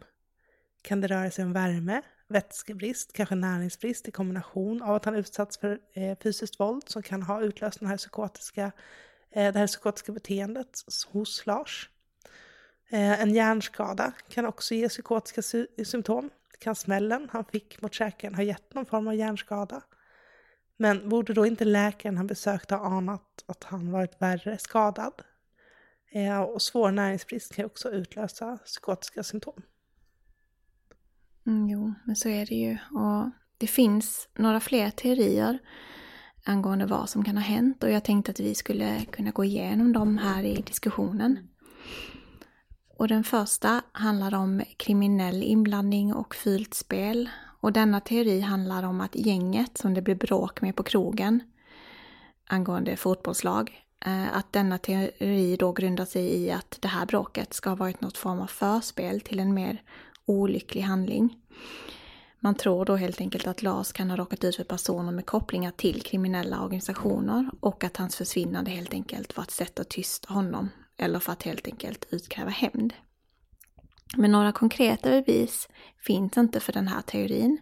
Kan 0.82 1.02
det 1.02 1.08
röra 1.08 1.32
sig 1.32 1.46
om 1.46 1.54
värme 1.54 2.02
vätskebrist, 2.28 3.14
kanske 3.14 3.36
näringsbrist 3.36 4.08
i 4.08 4.12
kombination 4.12 4.82
av 4.82 4.96
att 4.96 5.06
han 5.06 5.16
utsatts 5.16 5.58
för 5.58 5.80
eh, 5.94 6.18
fysiskt 6.24 6.60
våld 6.60 6.84
som 6.86 7.04
kan 7.04 7.24
ha 7.24 7.42
utlöst 7.42 7.80
den 7.80 7.90
här 7.90 7.98
psykotiska, 7.98 8.72
eh, 9.32 9.54
det 9.54 9.60
här 9.60 9.68
psykotiska 9.68 10.12
beteendet 10.12 10.80
hos 11.12 11.46
Lars. 11.46 11.90
Eh, 12.90 13.22
en 13.22 13.34
hjärnskada 13.34 14.14
kan 14.30 14.46
också 14.46 14.76
ge 14.76 14.90
psykotiska 14.90 15.42
sy 15.42 15.68
symptom. 15.86 16.30
Kan 16.60 16.76
smällen 16.76 17.30
han 17.32 17.46
fick 17.46 17.82
mot 17.82 17.94
käken 17.94 18.36
ha 18.36 18.44
gett 18.44 18.74
någon 18.74 18.86
form 18.86 19.08
av 19.08 19.16
hjärnskada? 19.16 19.82
Men 20.78 21.10
borde 21.10 21.34
då 21.34 21.46
inte 21.46 21.66
läkaren 21.66 22.18
han 22.18 22.28
besökte 22.28 22.76
ha 22.76 22.86
anat 22.86 23.44
att 23.46 23.64
han 23.64 23.92
varit 23.92 24.22
värre 24.22 24.58
skadad? 24.58 25.14
Eh, 26.12 26.42
och 26.42 26.62
svår 26.62 26.92
näringsbrist 26.92 27.56
kan 27.56 27.66
också 27.66 27.92
utlösa 27.92 28.58
psykotiska 28.66 29.24
symptom. 29.24 29.62
Mm, 31.48 31.70
jo, 31.70 31.94
men 32.06 32.16
så 32.16 32.30
är 32.30 32.46
det 32.46 32.56
ju. 32.56 32.72
Och 32.74 33.30
det 33.58 33.68
finns 33.68 34.30
några 34.38 34.60
fler 34.60 34.90
teorier 34.90 35.60
angående 36.46 36.86
vad 36.86 37.10
som 37.10 37.24
kan 37.24 37.38
ha 37.38 37.44
hänt 37.44 37.84
och 37.84 37.92
jag 37.92 38.04
tänkte 38.04 38.32
att 38.32 38.40
vi 38.40 38.56
skulle 38.56 39.06
kunna 39.12 39.32
gå 39.32 39.44
igenom 39.44 39.94
dem 39.94 40.18
här 40.18 40.44
i 40.44 40.62
diskussionen. 40.62 41.48
Och 42.98 43.08
den 43.08 43.24
första 43.24 43.82
handlar 43.92 44.34
om 44.36 44.62
kriminell 44.78 45.44
inblandning 45.44 46.14
och 46.14 46.36
fult 46.36 46.74
spel. 46.74 47.30
Och 47.60 47.74
denna 47.74 48.00
teori 48.00 48.40
handlar 48.40 48.84
om 48.84 49.02
att 49.02 49.16
gänget 49.16 49.78
som 49.78 49.94
det 49.94 50.02
blev 50.02 50.18
bråk 50.18 50.62
med 50.62 50.76
på 50.76 50.84
krogen 50.84 51.40
angående 52.48 52.98
fotbollslag, 52.98 53.86
eh, 54.06 54.38
att 54.38 54.54
denna 54.54 54.78
teori 54.78 55.56
då 55.60 55.72
grundar 55.72 56.06
sig 56.06 56.36
i 56.36 56.52
att 56.52 56.78
det 56.82 56.88
här 56.88 57.06
bråket 57.06 57.54
ska 57.54 57.70
ha 57.70 57.76
varit 57.76 58.02
något 58.02 58.18
form 58.18 58.40
av 58.40 58.48
förspel 58.48 59.22
till 59.22 59.40
en 59.40 59.54
mer 59.54 59.82
olycklig 60.26 60.82
handling. 60.82 61.38
Man 62.40 62.56
tror 62.56 62.86
då 62.86 62.96
helt 62.96 63.22
enkelt 63.22 63.48
att 63.48 63.62
Lars 63.62 63.92
kan 63.92 64.10
ha 64.10 64.18
råkat 64.18 64.44
ut 64.44 64.56
för 64.56 64.64
personer 64.64 65.12
med 65.12 65.26
kopplingar 65.26 65.72
till 65.72 66.02
kriminella 66.02 66.62
organisationer 66.64 67.50
och 67.60 67.84
att 67.84 67.98
hans 67.98 68.16
försvinnande 68.16 68.72
helt 68.72 68.94
enkelt 68.94 69.38
var 69.38 69.44
ett 69.44 69.52
sätt 69.52 69.80
att 69.80 69.90
tysta 69.90 70.34
honom 70.34 70.70
eller 70.98 71.20
för 71.20 71.32
att 71.32 71.44
helt 71.44 71.68
enkelt 71.68 72.06
utkräva 72.10 72.50
hämnd. 72.50 72.94
Men 74.18 74.32
några 74.32 74.52
konkreta 74.52 75.10
bevis 75.10 75.70
finns 76.06 76.38
inte 76.38 76.60
för 76.60 76.74
den 76.74 76.88
här 76.88 77.02
teorin. 77.02 77.58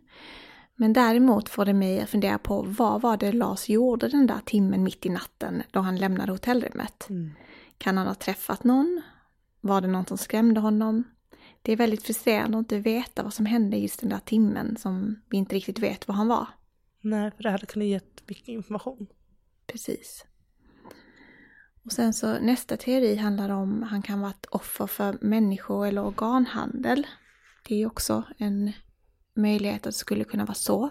Men 0.76 0.94
däremot 0.94 1.50
får 1.50 1.66
det 1.66 1.74
mig 1.74 2.02
att 2.02 2.10
fundera 2.10 2.38
på 2.38 2.62
vad 2.62 3.02
var 3.02 3.18
det 3.18 3.32
Lars 3.32 3.70
gjorde 3.70 4.08
den 4.08 4.28
där 4.28 4.42
timmen 4.46 4.84
mitt 4.84 5.06
i 5.06 5.10
natten 5.10 5.64
då 5.72 5.80
han 5.80 5.98
lämnade 5.98 6.32
hotellrummet? 6.32 7.10
Mm. 7.10 7.32
Kan 7.78 7.98
han 7.98 8.08
ha 8.08 8.16
träffat 8.16 8.64
någon? 8.64 9.02
Var 9.62 9.82
det 9.82 9.88
någon 9.88 10.06
som 10.06 10.18
skrämde 10.18 10.60
honom? 10.60 11.04
Det 11.62 11.72
är 11.72 11.78
väldigt 11.78 12.04
frustrerande 12.04 12.58
att 12.58 12.62
inte 12.62 12.80
veta 12.80 13.24
vad 13.24 13.34
som 13.34 13.46
hände 13.46 13.78
just 13.78 14.00
den 14.00 14.10
där 14.10 14.20
timmen 14.20 14.78
som 14.78 15.22
vi 15.30 15.38
inte 15.38 15.56
riktigt 15.56 15.80
vet 15.80 16.08
var 16.08 16.16
han 16.16 16.28
var. 16.28 16.48
Nej, 17.02 17.32
för 17.32 17.44
det 17.44 17.52
hade 17.52 17.66
kunnat 17.66 17.88
gett 17.88 18.30
mycket 18.30 18.48
information. 18.48 19.08
Precis. 19.68 20.26
Och 21.86 21.92
sen 21.92 22.14
så 22.14 22.40
nästa 22.40 22.78
teori 22.78 23.16
handlar 23.16 23.50
om 23.50 23.84
han 23.84 24.02
kan 24.02 24.22
vara 24.22 24.32
ett 24.32 24.46
offer 24.46 24.88
för 24.88 25.18
människo 25.22 25.84
eller 25.84 26.06
organhandel. 26.06 27.08
Det 27.68 27.76
är 27.76 27.80
ju 27.80 27.86
också 27.86 28.24
en 28.38 28.72
möjlighet 29.36 29.78
att 29.78 29.84
det 29.84 29.92
skulle 29.92 30.24
kunna 30.24 30.46
vara 30.46 30.54
så. 30.54 30.90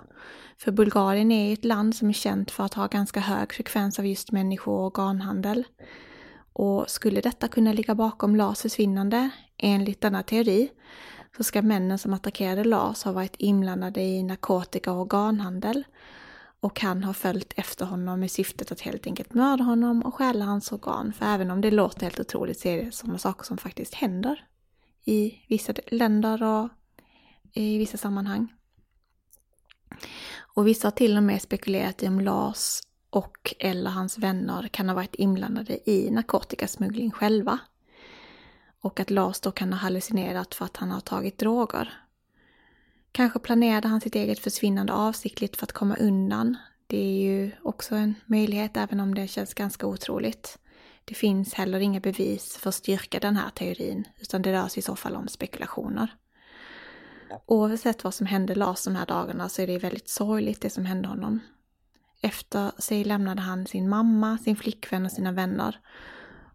För 0.59 0.73
Bulgarien 0.73 1.33
är 1.33 1.53
ett 1.53 1.65
land 1.65 1.97
som 1.97 2.09
är 2.09 2.13
känt 2.13 2.51
för 2.51 2.65
att 2.65 2.75
ha 2.75 2.87
ganska 2.87 3.21
hög 3.21 3.53
frekvens 3.53 3.99
av 3.99 4.07
just 4.07 4.33
människo 4.33 4.71
och 4.71 4.87
organhandel. 4.87 5.65
Och 6.53 6.91
skulle 6.91 7.21
detta 7.21 7.49
kunna 7.49 7.73
ligga 7.73 7.95
bakom 7.95 8.37
Lars 8.37 8.61
försvinnande, 8.61 9.31
enligt 9.57 10.01
denna 10.01 10.23
teori, 10.23 10.69
så 11.37 11.45
ska 11.45 11.63
männen 11.63 11.99
som 11.99 12.15
attackerade 12.15 12.65
Lars 12.65 13.03
ha 13.03 13.13
varit 13.13 13.37
inblandade 13.39 14.03
i 14.03 14.23
narkotika 14.23 14.93
och 14.93 15.01
organhandel 15.01 15.85
och 16.61 16.81
han 16.81 17.05
har 17.05 17.13
följt 17.13 17.53
efter 17.57 17.85
honom 17.85 18.21
med 18.21 18.31
syftet 18.31 18.73
att 18.73 18.81
helt 18.81 19.07
enkelt 19.07 19.35
mörda 19.35 19.65
honom 19.65 20.03
och 20.03 20.15
stjäla 20.15 20.45
hans 20.45 20.73
organ. 20.73 21.13
För 21.13 21.27
även 21.27 21.51
om 21.51 21.61
det 21.61 21.71
låter 21.71 22.03
helt 22.03 22.21
otroligt 22.21 22.61
så 22.61 22.69
är 22.69 22.85
det 22.85 22.93
sådana 22.93 23.19
saker 23.19 23.45
som 23.45 23.59
faktiskt 23.59 23.95
händer 23.95 24.45
i 25.05 25.35
vissa 25.49 25.73
länder 25.87 26.43
och 26.43 26.69
i 27.53 27.79
vissa 27.79 27.97
sammanhang. 27.97 28.53
Och 30.55 30.67
vissa 30.67 30.87
har 30.87 30.93
till 30.93 31.17
och 31.17 31.23
med 31.23 31.43
spekulerat 31.43 32.03
i 32.03 32.09
om 32.09 32.21
Lars 32.21 32.81
och 33.11 33.55
eller 33.59 33.91
hans 33.91 34.19
vänner 34.19 34.69
kan 34.69 34.89
ha 34.89 34.97
varit 34.97 35.15
inblandade 35.15 35.91
i 35.91 36.11
narkotikasmuggling 36.11 37.11
själva. 37.11 37.59
Och 38.81 39.01
att 39.01 39.11
Lars 39.11 39.41
då 39.41 39.51
kan 39.53 39.73
ha 39.73 39.81
hallucinerat 39.81 40.55
för 40.55 40.65
att 40.65 40.77
han 40.77 40.91
har 40.91 41.01
tagit 41.01 41.39
droger. 41.39 41.93
Kanske 43.13 43.39
planerade 43.39 43.89
han 43.89 44.01
sitt 44.01 44.15
eget 44.15 44.39
försvinnande 44.39 44.93
avsiktligt 44.93 45.57
för 45.57 45.65
att 45.65 45.73
komma 45.73 45.97
undan. 45.97 46.57
Det 46.87 46.99
är 46.99 47.23
ju 47.23 47.51
också 47.63 47.95
en 47.95 48.15
möjlighet 48.27 48.77
även 48.77 49.01
om 49.01 49.15
det 49.15 49.29
känns 49.29 49.55
ganska 49.55 49.87
otroligt. 49.87 50.59
Det 51.05 51.15
finns 51.15 51.55
heller 51.55 51.81
inga 51.81 52.01
bevis 52.01 52.57
för 52.57 52.69
att 52.69 52.75
styrka 52.75 53.21
den 53.21 53.37
här 53.37 53.51
teorin 53.51 54.05
utan 54.21 54.43
det 54.43 54.53
rör 54.53 54.69
sig 54.69 54.79
i 54.79 54.83
så 54.83 54.97
fall 54.97 55.17
om 55.17 55.29
spekulationer. 55.29 56.17
Oavsett 57.47 58.05
vad 58.05 58.15
som 58.15 58.27
hände 58.27 58.55
Lars 58.55 58.85
de 58.85 58.97
här 58.97 59.07
dagarna 59.07 59.49
så 59.49 59.63
är 59.63 59.67
det 59.67 59.79
väldigt 59.79 60.09
sorgligt 60.09 60.61
det 60.61 60.71
som 60.71 60.85
hände 60.85 61.09
honom. 61.09 61.41
Efter 62.21 62.73
sig 62.79 63.05
lämnade 63.05 63.41
han 63.41 63.67
sin 63.67 63.89
mamma, 63.89 64.39
sin 64.39 64.57
flickvän 64.57 65.05
och 65.05 65.13
sina 65.13 65.33
vänner. 65.33 65.81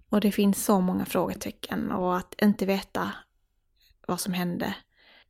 Och 0.09 0.21
det 0.21 0.31
finns 0.31 0.65
så 0.65 0.81
många 0.81 1.05
frågetecken 1.05 1.91
och 1.91 2.17
att 2.17 2.35
inte 2.41 2.65
veta 2.65 3.11
vad 4.07 4.19
som 4.19 4.33
hände. 4.33 4.75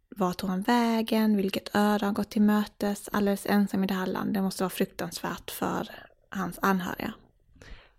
Vart 0.10 0.38
tog 0.38 0.50
han 0.50 0.62
vägen? 0.62 1.38
Vilket 1.38 1.76
öde 1.76 2.06
han 2.06 2.13
gått 2.13 2.30
till 2.30 2.41
mötes? 2.41 3.10
Alldeles 3.12 3.45
ensam 3.45 3.84
i 3.84 3.88
det 3.88 3.93
här 3.93 4.08
landet. 4.08 4.34
Det 4.34 4.41
måste 4.41 4.63
vara 4.63 4.69
fruktansvärt 4.69 5.52
för 5.52 5.89
hans 6.30 6.60
anhöriga. 6.62 7.13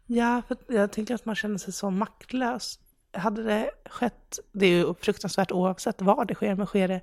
Ja, 0.07 0.43
för 0.49 0.57
jag 0.69 0.93
tänker 0.93 1.15
att 1.15 1.25
man 1.25 1.35
känner 1.35 1.59
sig 1.59 1.73
så 1.73 1.91
maktlös. 1.91 2.79
Hade 3.13 3.43
det 3.43 3.71
skett, 3.91 4.39
det 4.53 4.67
är 4.67 4.71
ju 4.71 4.95
fruktansvärt 4.95 5.53
oavsett 5.53 6.03
var 6.03 6.25
det 6.25 6.35
sker, 6.35 6.55
men 6.55 6.67
sker 6.67 6.89
det 6.89 7.03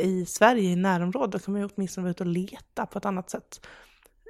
i 0.00 0.26
Sverige, 0.26 0.70
i 0.70 0.76
närområdet, 0.76 1.32
då 1.32 1.38
kan 1.38 1.52
man 1.52 1.60
ju 1.60 1.68
åtminstone 1.74 2.02
vara 2.02 2.10
ute 2.10 2.22
och 2.22 2.26
leta 2.26 2.86
på 2.86 2.98
ett 2.98 3.06
annat 3.06 3.30
sätt. 3.30 3.66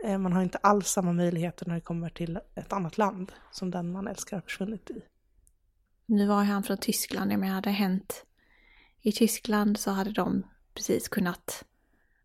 Eh, 0.04 0.18
man 0.18 0.32
har 0.32 0.42
inte 0.42 0.58
alls 0.58 0.88
samma 0.88 1.12
möjligheter 1.12 1.66
när 1.66 1.74
det 1.74 1.80
kommer 1.80 2.08
till 2.08 2.38
ett 2.54 2.72
annat 2.72 2.98
land 2.98 3.32
som 3.50 3.70
den 3.70 3.92
man 3.92 4.08
älskar 4.08 4.36
har 4.36 4.42
försvunnit 4.42 4.90
i. 4.90 5.02
Nu 6.06 6.26
var 6.26 6.42
han 6.42 6.62
från 6.62 6.78
Tyskland, 6.78 7.32
jag 7.32 7.40
menar, 7.40 7.54
hade 7.54 7.70
hänt 7.70 8.24
i 9.00 9.12
Tyskland 9.12 9.78
så 9.78 9.90
hade 9.90 10.12
de 10.12 10.42
precis 10.74 11.08
kunnat 11.08 11.64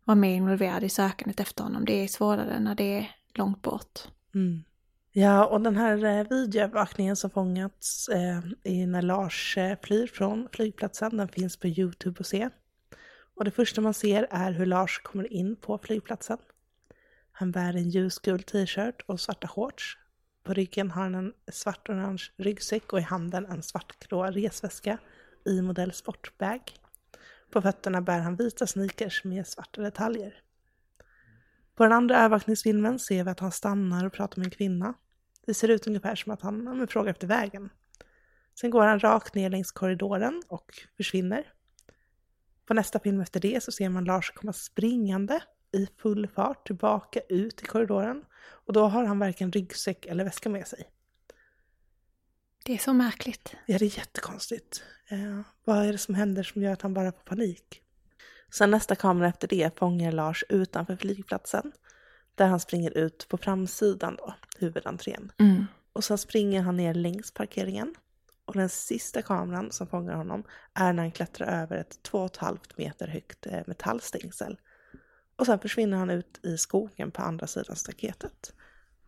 vara 0.04 0.14
mer 0.14 0.34
involverade 0.34 0.86
i 0.86 0.88
sökandet 0.88 1.40
efter 1.40 1.64
honom. 1.64 1.84
Det 1.84 1.92
är 1.92 2.08
svårare 2.08 2.60
när 2.60 2.74
det 2.74 2.98
är 2.98 3.10
långt 3.34 3.62
bort. 3.62 4.00
Mm. 4.34 4.64
Ja, 5.12 5.46
och 5.46 5.60
den 5.60 5.76
här 5.76 6.04
eh, 6.04 6.28
videoövervakningen 6.28 7.16
som 7.16 7.30
fångats 7.30 8.08
eh, 8.08 8.40
när 8.86 9.02
Lars 9.02 9.58
eh, 9.58 9.78
flyr 9.82 10.06
från 10.06 10.48
flygplatsen, 10.52 11.16
den 11.16 11.28
finns 11.28 11.56
på 11.56 11.68
YouTube 11.68 12.20
att 12.20 12.26
se. 12.26 12.50
Och 13.36 13.44
det 13.44 13.50
första 13.50 13.80
man 13.80 13.94
ser 13.94 14.26
är 14.30 14.52
hur 14.52 14.66
Lars 14.66 15.00
kommer 15.04 15.32
in 15.32 15.56
på 15.56 15.78
flygplatsen. 15.78 16.38
Han 17.32 17.52
bär 17.52 17.76
en 17.76 17.88
ljusgul 17.88 18.42
t-shirt 18.42 19.02
och 19.06 19.20
svarta 19.20 19.48
shorts. 19.48 19.98
På 20.44 20.54
ryggen 20.54 20.90
har 20.90 21.02
han 21.02 21.14
en 21.14 21.32
svart-orange 21.52 22.22
ryggsäck 22.36 22.92
och 22.92 22.98
i 22.98 23.02
handen 23.02 23.46
en 23.46 23.62
svartgrå 23.62 24.24
resväska 24.24 24.98
i 25.44 25.62
modell 25.62 25.92
sportbag. 25.92 26.60
På 27.50 27.62
fötterna 27.62 28.00
bär 28.00 28.20
han 28.20 28.36
vita 28.36 28.66
sneakers 28.66 29.24
med 29.24 29.46
svarta 29.46 29.82
detaljer. 29.82 30.34
På 31.74 31.82
den 31.82 31.92
andra 31.92 32.18
övervakningsfilmen 32.18 32.98
ser 32.98 33.24
vi 33.24 33.30
att 33.30 33.40
han 33.40 33.52
stannar 33.52 34.06
och 34.06 34.12
pratar 34.12 34.38
med 34.38 34.46
en 34.46 34.50
kvinna. 34.50 34.94
Det 35.46 35.54
ser 35.54 35.68
ut 35.68 35.86
ungefär 35.86 36.14
som 36.14 36.32
att 36.32 36.42
han 36.42 36.86
frågar 36.88 37.10
efter 37.10 37.26
vägen. 37.26 37.70
Sen 38.60 38.70
går 38.70 38.86
han 38.86 39.00
rakt 39.00 39.34
ner 39.34 39.50
längs 39.50 39.72
korridoren 39.72 40.42
och 40.48 40.72
försvinner. 40.96 41.52
På 42.66 42.74
nästa 42.74 42.98
film 42.98 43.20
efter 43.20 43.40
det 43.40 43.62
så 43.62 43.72
ser 43.72 43.88
man 43.88 44.04
Lars 44.04 44.30
komma 44.30 44.52
springande 44.52 45.40
i 45.72 45.88
full 45.98 46.28
fart 46.28 46.66
tillbaka 46.66 47.20
ut 47.28 47.62
i 47.62 47.64
korridoren 47.64 48.24
och 48.66 48.72
då 48.72 48.86
har 48.86 49.04
han 49.04 49.18
varken 49.18 49.52
ryggsäck 49.52 50.06
eller 50.06 50.24
väska 50.24 50.48
med 50.48 50.66
sig. 50.66 50.88
Det 52.64 52.74
är 52.74 52.78
så 52.78 52.92
märkligt. 52.92 53.56
Ja, 53.66 53.78
det 53.78 53.84
är 53.84 53.98
jättekonstigt. 53.98 54.82
Eh, 55.08 55.40
vad 55.64 55.86
är 55.86 55.92
det 55.92 55.98
som 55.98 56.14
händer 56.14 56.42
som 56.42 56.62
gör 56.62 56.72
att 56.72 56.82
han 56.82 56.94
bara 56.94 57.12
får 57.12 57.22
panik? 57.24 57.82
Sen 58.54 58.70
nästa 58.70 58.94
kamera 58.94 59.28
efter 59.28 59.48
det 59.48 59.78
fångar 59.78 60.12
Lars 60.12 60.44
utanför 60.48 60.96
flygplatsen. 60.96 61.72
Där 62.34 62.46
han 62.46 62.60
springer 62.60 62.98
ut 62.98 63.26
på 63.28 63.38
framsidan 63.38 64.16
då, 64.16 64.34
huvudentrén. 64.58 65.32
Mm. 65.38 65.66
Och 65.92 66.04
sen 66.04 66.18
springer 66.18 66.62
han 66.62 66.76
ner 66.76 66.94
längs 66.94 67.30
parkeringen. 67.30 67.94
Och 68.44 68.54
den 68.54 68.68
sista 68.68 69.22
kameran 69.22 69.72
som 69.72 69.86
fångar 69.86 70.14
honom 70.14 70.44
är 70.74 70.92
när 70.92 71.02
han 71.02 71.12
klättrar 71.12 71.62
över 71.62 71.76
ett 71.76 71.98
2,5 72.10 72.58
meter 72.76 73.06
högt 73.06 73.46
eh, 73.46 73.60
metallstängsel. 73.66 74.56
Och 75.42 75.46
sen 75.46 75.58
försvinner 75.58 75.96
han 75.96 76.10
ut 76.10 76.40
i 76.42 76.58
skogen 76.58 77.10
på 77.10 77.22
andra 77.22 77.46
sidan 77.46 77.76
staketet. 77.76 78.52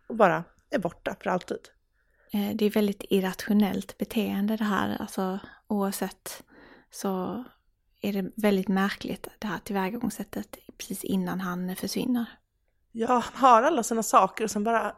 Och 0.07 0.15
bara 0.15 0.43
är 0.69 0.79
borta 0.79 1.15
för 1.19 1.29
alltid. 1.29 1.57
Eh, 2.31 2.55
det 2.55 2.65
är 2.65 2.69
väldigt 2.69 3.03
irrationellt 3.09 3.97
beteende 3.97 4.57
det 4.57 4.63
här. 4.63 4.97
Alltså 4.99 5.39
oavsett 5.67 6.43
så 6.91 7.43
är 8.01 8.13
det 8.13 8.31
väldigt 8.35 8.67
märkligt 8.67 9.27
det 9.39 9.47
här 9.47 9.59
tillvägagångssättet 9.59 10.57
precis 10.77 11.03
innan 11.03 11.39
han 11.39 11.75
försvinner. 11.75 12.25
Ja, 12.91 13.23
han 13.33 13.41
har 13.41 13.63
alla 13.63 13.83
sina 13.83 14.03
saker 14.03 14.43
och 14.43 14.51
sen 14.51 14.63
bara, 14.63 14.95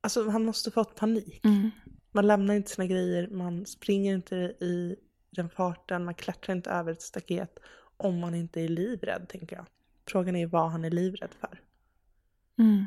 alltså 0.00 0.28
han 0.28 0.44
måste 0.44 0.70
fått 0.70 0.94
panik. 0.94 1.44
Mm. 1.44 1.70
Man 2.12 2.26
lämnar 2.26 2.54
inte 2.54 2.70
sina 2.70 2.86
grejer, 2.86 3.28
man 3.28 3.66
springer 3.66 4.14
inte 4.14 4.36
i 4.60 4.96
den 5.30 5.50
farten, 5.50 6.04
man 6.04 6.14
klättrar 6.14 6.54
inte 6.54 6.70
över 6.70 6.92
ett 6.92 7.02
staket 7.02 7.58
om 7.96 8.18
man 8.18 8.34
inte 8.34 8.60
är 8.60 8.68
livrädd 8.68 9.28
tänker 9.28 9.56
jag. 9.56 9.66
Frågan 10.06 10.36
är 10.36 10.46
vad 10.46 10.70
han 10.70 10.84
är 10.84 10.90
livrädd 10.90 11.34
för. 11.40 11.60
Mm. 12.58 12.86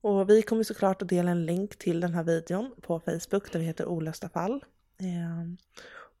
Och 0.00 0.30
vi 0.30 0.42
kommer 0.42 0.62
såklart 0.62 1.02
att 1.02 1.08
dela 1.08 1.30
en 1.30 1.46
länk 1.46 1.78
till 1.78 2.00
den 2.00 2.14
här 2.14 2.24
videon 2.24 2.74
på 2.82 3.00
Facebook 3.00 3.52
där 3.52 3.58
vi 3.58 3.64
heter 3.64 3.86
Olösta 3.86 4.28
fall. 4.28 4.64
Ehm, 4.98 5.56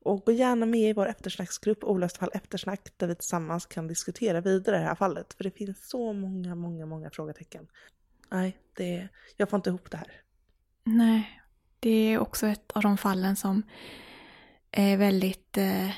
och 0.04 0.24
gå 0.24 0.32
gärna 0.32 0.66
med 0.66 0.90
i 0.90 0.92
vår 0.92 1.06
eftersnacksgrupp 1.06 1.84
Olösta 1.84 2.18
fall 2.18 2.30
eftersnack 2.34 2.80
där 2.96 3.06
vi 3.06 3.14
tillsammans 3.14 3.66
kan 3.66 3.88
diskutera 3.88 4.40
vidare 4.40 4.78
det 4.78 4.84
här 4.84 4.94
fallet. 4.94 5.34
För 5.34 5.44
det 5.44 5.50
finns 5.50 5.88
så 5.88 6.12
många, 6.12 6.54
många, 6.54 6.86
många 6.86 7.10
frågetecken. 7.10 7.66
Nej, 8.30 8.58
det, 8.76 9.08
jag 9.36 9.50
får 9.50 9.56
inte 9.56 9.70
ihop 9.70 9.90
det 9.90 9.96
här. 9.96 10.22
Nej, 10.84 11.42
det 11.80 11.90
är 11.90 12.18
också 12.18 12.46
ett 12.46 12.72
av 12.72 12.82
de 12.82 12.98
fallen 12.98 13.36
som 13.36 13.62
är 14.70 14.96
väldigt 14.96 15.58
eh, 15.58 15.90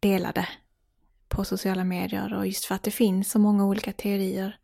delade 0.00 0.48
på 1.30 1.44
sociala 1.44 1.84
medier 1.84 2.34
och 2.34 2.46
just 2.46 2.64
för 2.64 2.74
att 2.74 2.82
det 2.82 2.90
finns 2.90 3.30
så 3.30 3.38
många 3.38 3.64
olika 3.64 3.92
teorier 3.92 4.56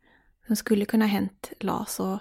som 0.47 0.55
skulle 0.55 0.85
kunna 0.85 1.05
ha 1.05 1.09
hänt 1.09 1.51
Lars 1.59 1.99
och 1.99 2.19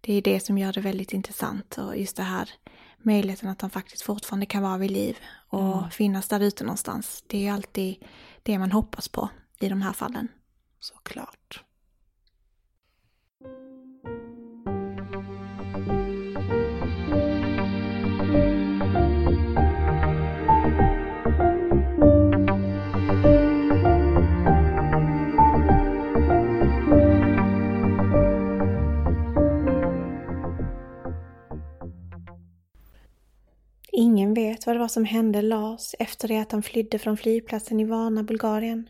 det 0.00 0.12
är 0.14 0.22
det 0.22 0.40
som 0.40 0.58
gör 0.58 0.72
det 0.72 0.80
väldigt 0.80 1.12
intressant 1.12 1.78
och 1.78 1.96
just 1.98 2.16
det 2.16 2.22
här 2.22 2.50
möjligheten 2.98 3.48
att 3.48 3.60
han 3.60 3.70
faktiskt 3.70 4.02
fortfarande 4.02 4.46
kan 4.46 4.62
vara 4.62 4.78
vid 4.78 4.90
liv 4.90 5.16
och 5.48 5.76
Mm. 5.78 5.90
finnas 5.90 6.28
där 6.28 6.40
ute 6.40 6.64
någonstans. 6.64 7.24
Det 7.26 7.48
är 7.48 7.52
alltid 7.52 8.04
det 8.42 8.58
man 8.58 8.72
hoppas 8.72 9.08
på 9.08 9.28
i 9.60 9.68
de 9.68 9.82
här 9.82 9.92
fallen. 9.92 10.28
Såklart. 10.80 11.64
Vad 34.88 34.92
som 34.92 35.04
hände 35.04 35.42
Lars 35.42 35.94
efter 35.98 36.28
det 36.28 36.38
att 36.38 36.52
han 36.52 36.62
flydde 36.62 36.98
från 36.98 37.16
flygplatsen 37.16 37.80
i 37.80 37.84
Varna, 37.84 38.22
Bulgarien. 38.22 38.88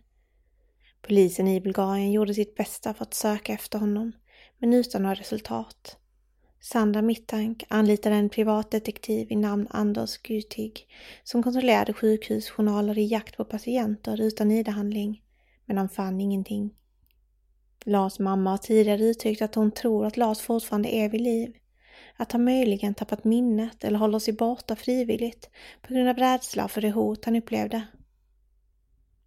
Polisen 1.03 1.49
i 1.49 1.61
Bulgarien 1.61 2.13
gjorde 2.13 2.35
sitt 2.35 2.55
bästa 2.55 2.95
för 2.95 3.03
att 3.03 3.15
söka 3.15 3.53
efter 3.53 3.79
honom, 3.79 4.13
men 4.59 4.73
utan 4.73 5.03
några 5.03 5.15
resultat. 5.15 5.97
Sandra 6.61 7.03
Mittank 7.03 7.65
anlitade 7.69 8.17
en 8.17 8.29
privatdetektiv 8.29 9.33
i 9.33 9.37
namn 9.37 9.67
Anders 9.71 10.19
Gutig 10.19 10.87
som 11.25 11.43
kontrollerade 11.43 11.93
sjukhusjournaler 11.93 12.99
i 12.99 13.07
jakt 13.07 13.37
på 13.37 13.45
patienter 13.45 14.21
utan 14.21 14.51
ID-handling, 14.51 15.23
men 15.67 15.79
han 15.79 15.89
fann 15.89 16.21
ingenting. 16.21 16.75
Lars 17.85 18.19
mamma 18.19 18.51
har 18.51 18.59
tidigare 18.59 19.05
uttryckt 19.05 19.43
att 19.43 19.55
hon 19.55 19.71
tror 19.71 20.07
att 20.07 20.17
Lars 20.17 20.41
fortfarande 20.41 20.95
är 20.95 21.09
vid 21.09 21.21
liv. 21.21 21.55
Att 22.21 22.33
han 22.33 22.45
möjligen 22.45 22.95
tappat 22.95 23.25
minnet 23.25 23.85
eller 23.85 23.99
håller 23.99 24.19
sig 24.19 24.35
borta 24.35 24.77
frivilligt 24.77 25.51
på 25.83 25.95
grund 25.95 26.09
av 26.09 26.17
rädsla 26.17 26.69
för 26.69 26.81
det 26.81 26.91
hot 26.91 27.25
han 27.25 27.37
upplevde. 27.37 27.87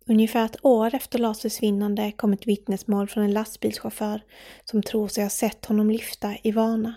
Ungefär 0.07 0.45
ett 0.45 0.65
år 0.65 0.95
efter 0.95 1.19
Lars 1.19 1.41
försvinnande 1.41 2.11
kom 2.11 2.33
ett 2.33 2.47
vittnesmål 2.47 3.07
från 3.07 3.23
en 3.23 3.33
lastbilschaufför 3.33 4.21
som 4.65 4.83
tror 4.83 5.07
sig 5.07 5.23
ha 5.23 5.29
sett 5.29 5.65
honom 5.65 5.89
lyfta 5.89 6.35
i 6.43 6.51
Vana. 6.51 6.95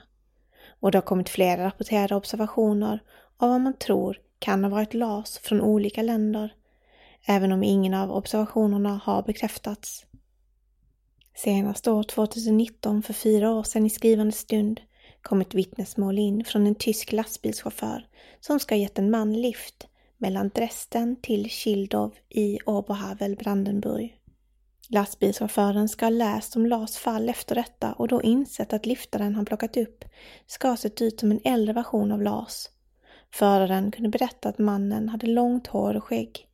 Och 0.80 0.90
det 0.90 0.98
har 0.98 1.02
kommit 1.02 1.28
flera 1.28 1.64
rapporterade 1.64 2.14
observationer 2.14 3.02
av 3.36 3.48
vad 3.48 3.60
man 3.60 3.78
tror 3.78 4.18
kan 4.38 4.64
ha 4.64 4.70
varit 4.70 4.94
Lars 4.94 5.38
från 5.38 5.60
olika 5.60 6.02
länder, 6.02 6.54
även 7.26 7.52
om 7.52 7.62
ingen 7.62 7.94
av 7.94 8.12
observationerna 8.12 9.00
har 9.04 9.22
bekräftats. 9.22 10.06
Senast 11.36 11.88
år 11.88 12.02
2019, 12.02 13.02
för 13.02 13.12
fyra 13.12 13.50
år 13.50 13.62
sedan 13.62 13.86
i 13.86 13.90
skrivande 13.90 14.32
stund, 14.32 14.80
kom 15.24 15.40
ett 15.40 15.54
vittnesmål 15.54 16.18
in 16.18 16.44
från 16.44 16.66
en 16.66 16.74
tysk 16.74 17.12
lastbilschaufför 17.12 18.06
som 18.40 18.60
ska 18.60 18.74
ha 18.74 18.80
gett 18.80 18.98
en 18.98 19.10
man 19.10 19.40
lift 19.40 19.88
mellan 20.18 20.48
Dresden 20.54 21.16
till 21.22 21.48
Schildow 21.50 22.14
i 22.28 22.58
Oberhavel, 22.66 23.36
Brandenburg. 23.36 24.20
Lastbilschauffören 24.88 25.88
ska 25.88 26.04
ha 26.04 26.10
läst 26.10 26.56
om 26.56 26.66
Lars 26.66 26.96
fall 26.96 27.28
efter 27.28 27.54
detta 27.54 27.92
och 27.92 28.08
då 28.08 28.22
insett 28.22 28.72
att 28.72 28.86
liftaren 28.86 29.34
han 29.34 29.44
plockat 29.44 29.76
upp 29.76 30.04
ska 30.46 30.68
ha 30.68 30.76
sett 30.76 31.02
ut 31.02 31.20
som 31.20 31.30
en 31.30 31.40
äldre 31.44 31.72
version 31.72 32.12
av 32.12 32.22
Lars. 32.22 32.68
Föraren 33.32 33.90
kunde 33.90 34.08
berätta 34.08 34.48
att 34.48 34.58
mannen 34.58 35.08
hade 35.08 35.26
långt 35.26 35.66
hår 35.66 35.96
och 35.96 36.04
skägg. 36.04 36.48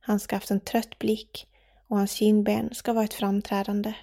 Han 0.00 0.20
ska 0.20 0.34
ha 0.34 0.38
haft 0.38 0.50
en 0.50 0.60
trött 0.60 0.98
blick 0.98 1.46
och 1.88 1.96
hans 1.96 2.12
kindben 2.12 2.74
ska 2.74 2.90
ha 2.90 2.96
varit 2.96 3.14
framträdande. 3.14 3.94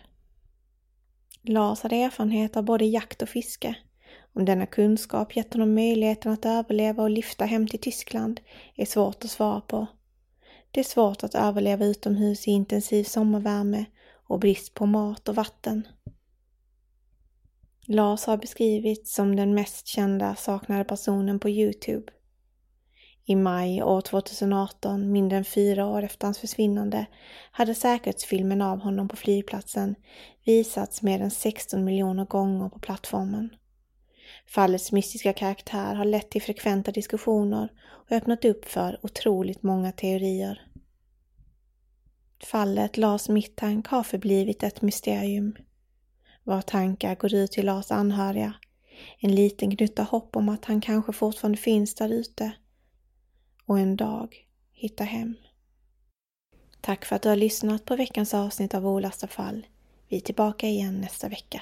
Lars 1.42 1.82
hade 1.82 1.96
erfarenhet 1.96 2.58
av 2.58 2.64
både 2.64 2.86
jakt 2.86 3.22
och 3.22 3.30
fiske. 3.30 3.76
Om 4.34 4.46
denna 4.46 4.66
kunskap 4.66 5.36
gett 5.36 5.54
honom 5.54 5.76
möjligheten 5.76 6.32
att 6.32 6.46
överleva 6.46 7.04
och 7.04 7.10
lyfta 7.10 7.46
hem 7.46 7.68
till 7.68 7.80
Tyskland 7.80 8.40
är 8.76 8.86
svårt 8.86 9.24
att 9.24 9.32
svara 9.32 9.62
på. 9.62 9.88
Det 10.72 10.80
är 10.80 10.84
svårt 10.84 11.24
att 11.24 11.36
överleva 11.36 11.86
utomhus 11.86 12.48
i 12.48 12.52
intensiv 12.52 13.04
sommarvärme 13.04 13.86
och 14.28 14.40
brist 14.40 14.74
på 14.74 14.86
mat 14.86 15.30
och 15.30 15.36
vatten. 15.36 15.88
Lars 17.86 18.26
har 18.26 18.38
beskrivits 18.38 19.16
som 19.16 19.36
den 19.36 19.54
mest 19.54 19.88
kända 19.88 20.36
saknade 20.36 20.84
personen 20.84 21.40
på 21.40 21.50
Youtube. 21.50 22.12
I 23.26 23.36
maj 23.36 23.84
år 23.84 24.02
2018, 24.02 25.12
mindre 25.12 25.38
än 25.38 25.46
fyra 25.46 25.86
år 25.86 26.04
efter 26.04 26.28
hans 26.28 26.40
försvinnande, 26.40 27.06
hade 27.52 27.76
säkerhetsfilmen 27.76 28.62
av 28.62 28.80
honom 28.80 29.08
på 29.08 29.16
flygplatsen 29.16 29.96
visats 30.46 31.02
mer 31.02 31.22
än 31.22 31.32
16 31.32 31.84
miljoner 31.84 32.26
gånger 32.26 32.70
på 32.70 32.80
plattformen. 32.80 33.50
Fallets 34.54 34.92
mystiska 34.92 35.34
karaktär 35.34 35.96
har 35.96 36.06
lett 36.06 36.30
till 36.30 36.42
frekventa 36.42 36.92
diskussioner 36.92 37.70
och 37.82 38.12
öppnat 38.12 38.46
upp 38.46 38.66
för 38.66 39.00
otroligt 39.02 39.64
många 39.64 39.92
teorier. 39.92 40.68
Fallet 42.44 42.98
Lars 42.98 43.30
Mittank 43.30 43.88
har 43.88 44.04
förblivit 44.04 44.64
ett 44.64 44.82
mysterium. 44.82 45.56
Våra 46.44 46.62
tankar 46.62 47.16
går 47.16 47.34
ut 47.34 47.52
till 47.52 47.66
Lars 47.66 47.92
anhöriga. 47.92 48.54
En 49.20 49.36
liten 49.36 49.70
gnutta 49.70 50.04
hopp 50.04 50.36
om 50.36 50.50
att 50.50 50.66
han 50.66 50.82
kanske 50.82 51.14
fortfarande 51.14 51.58
finns 51.58 51.96
där 51.96 52.10
ute. 52.10 52.52
Och 53.66 53.80
en 53.80 53.96
dag 53.96 54.48
hitta 54.72 55.04
hem. 55.04 55.36
Tack 56.82 57.06
för 57.06 57.16
att 57.16 57.22
du 57.22 57.30
har 57.30 57.36
lyssnat 57.36 57.86
på 57.86 57.96
veckans 57.96 58.34
avsnitt 58.34 58.74
av 58.74 58.88
Olasta 58.88 59.28
fall. 59.28 59.68
Vi 60.08 60.18
är 60.18 60.22
tillbaka 60.22 60.68
igen 60.68 61.02
nästa 61.02 61.30
vecka. 61.30 61.62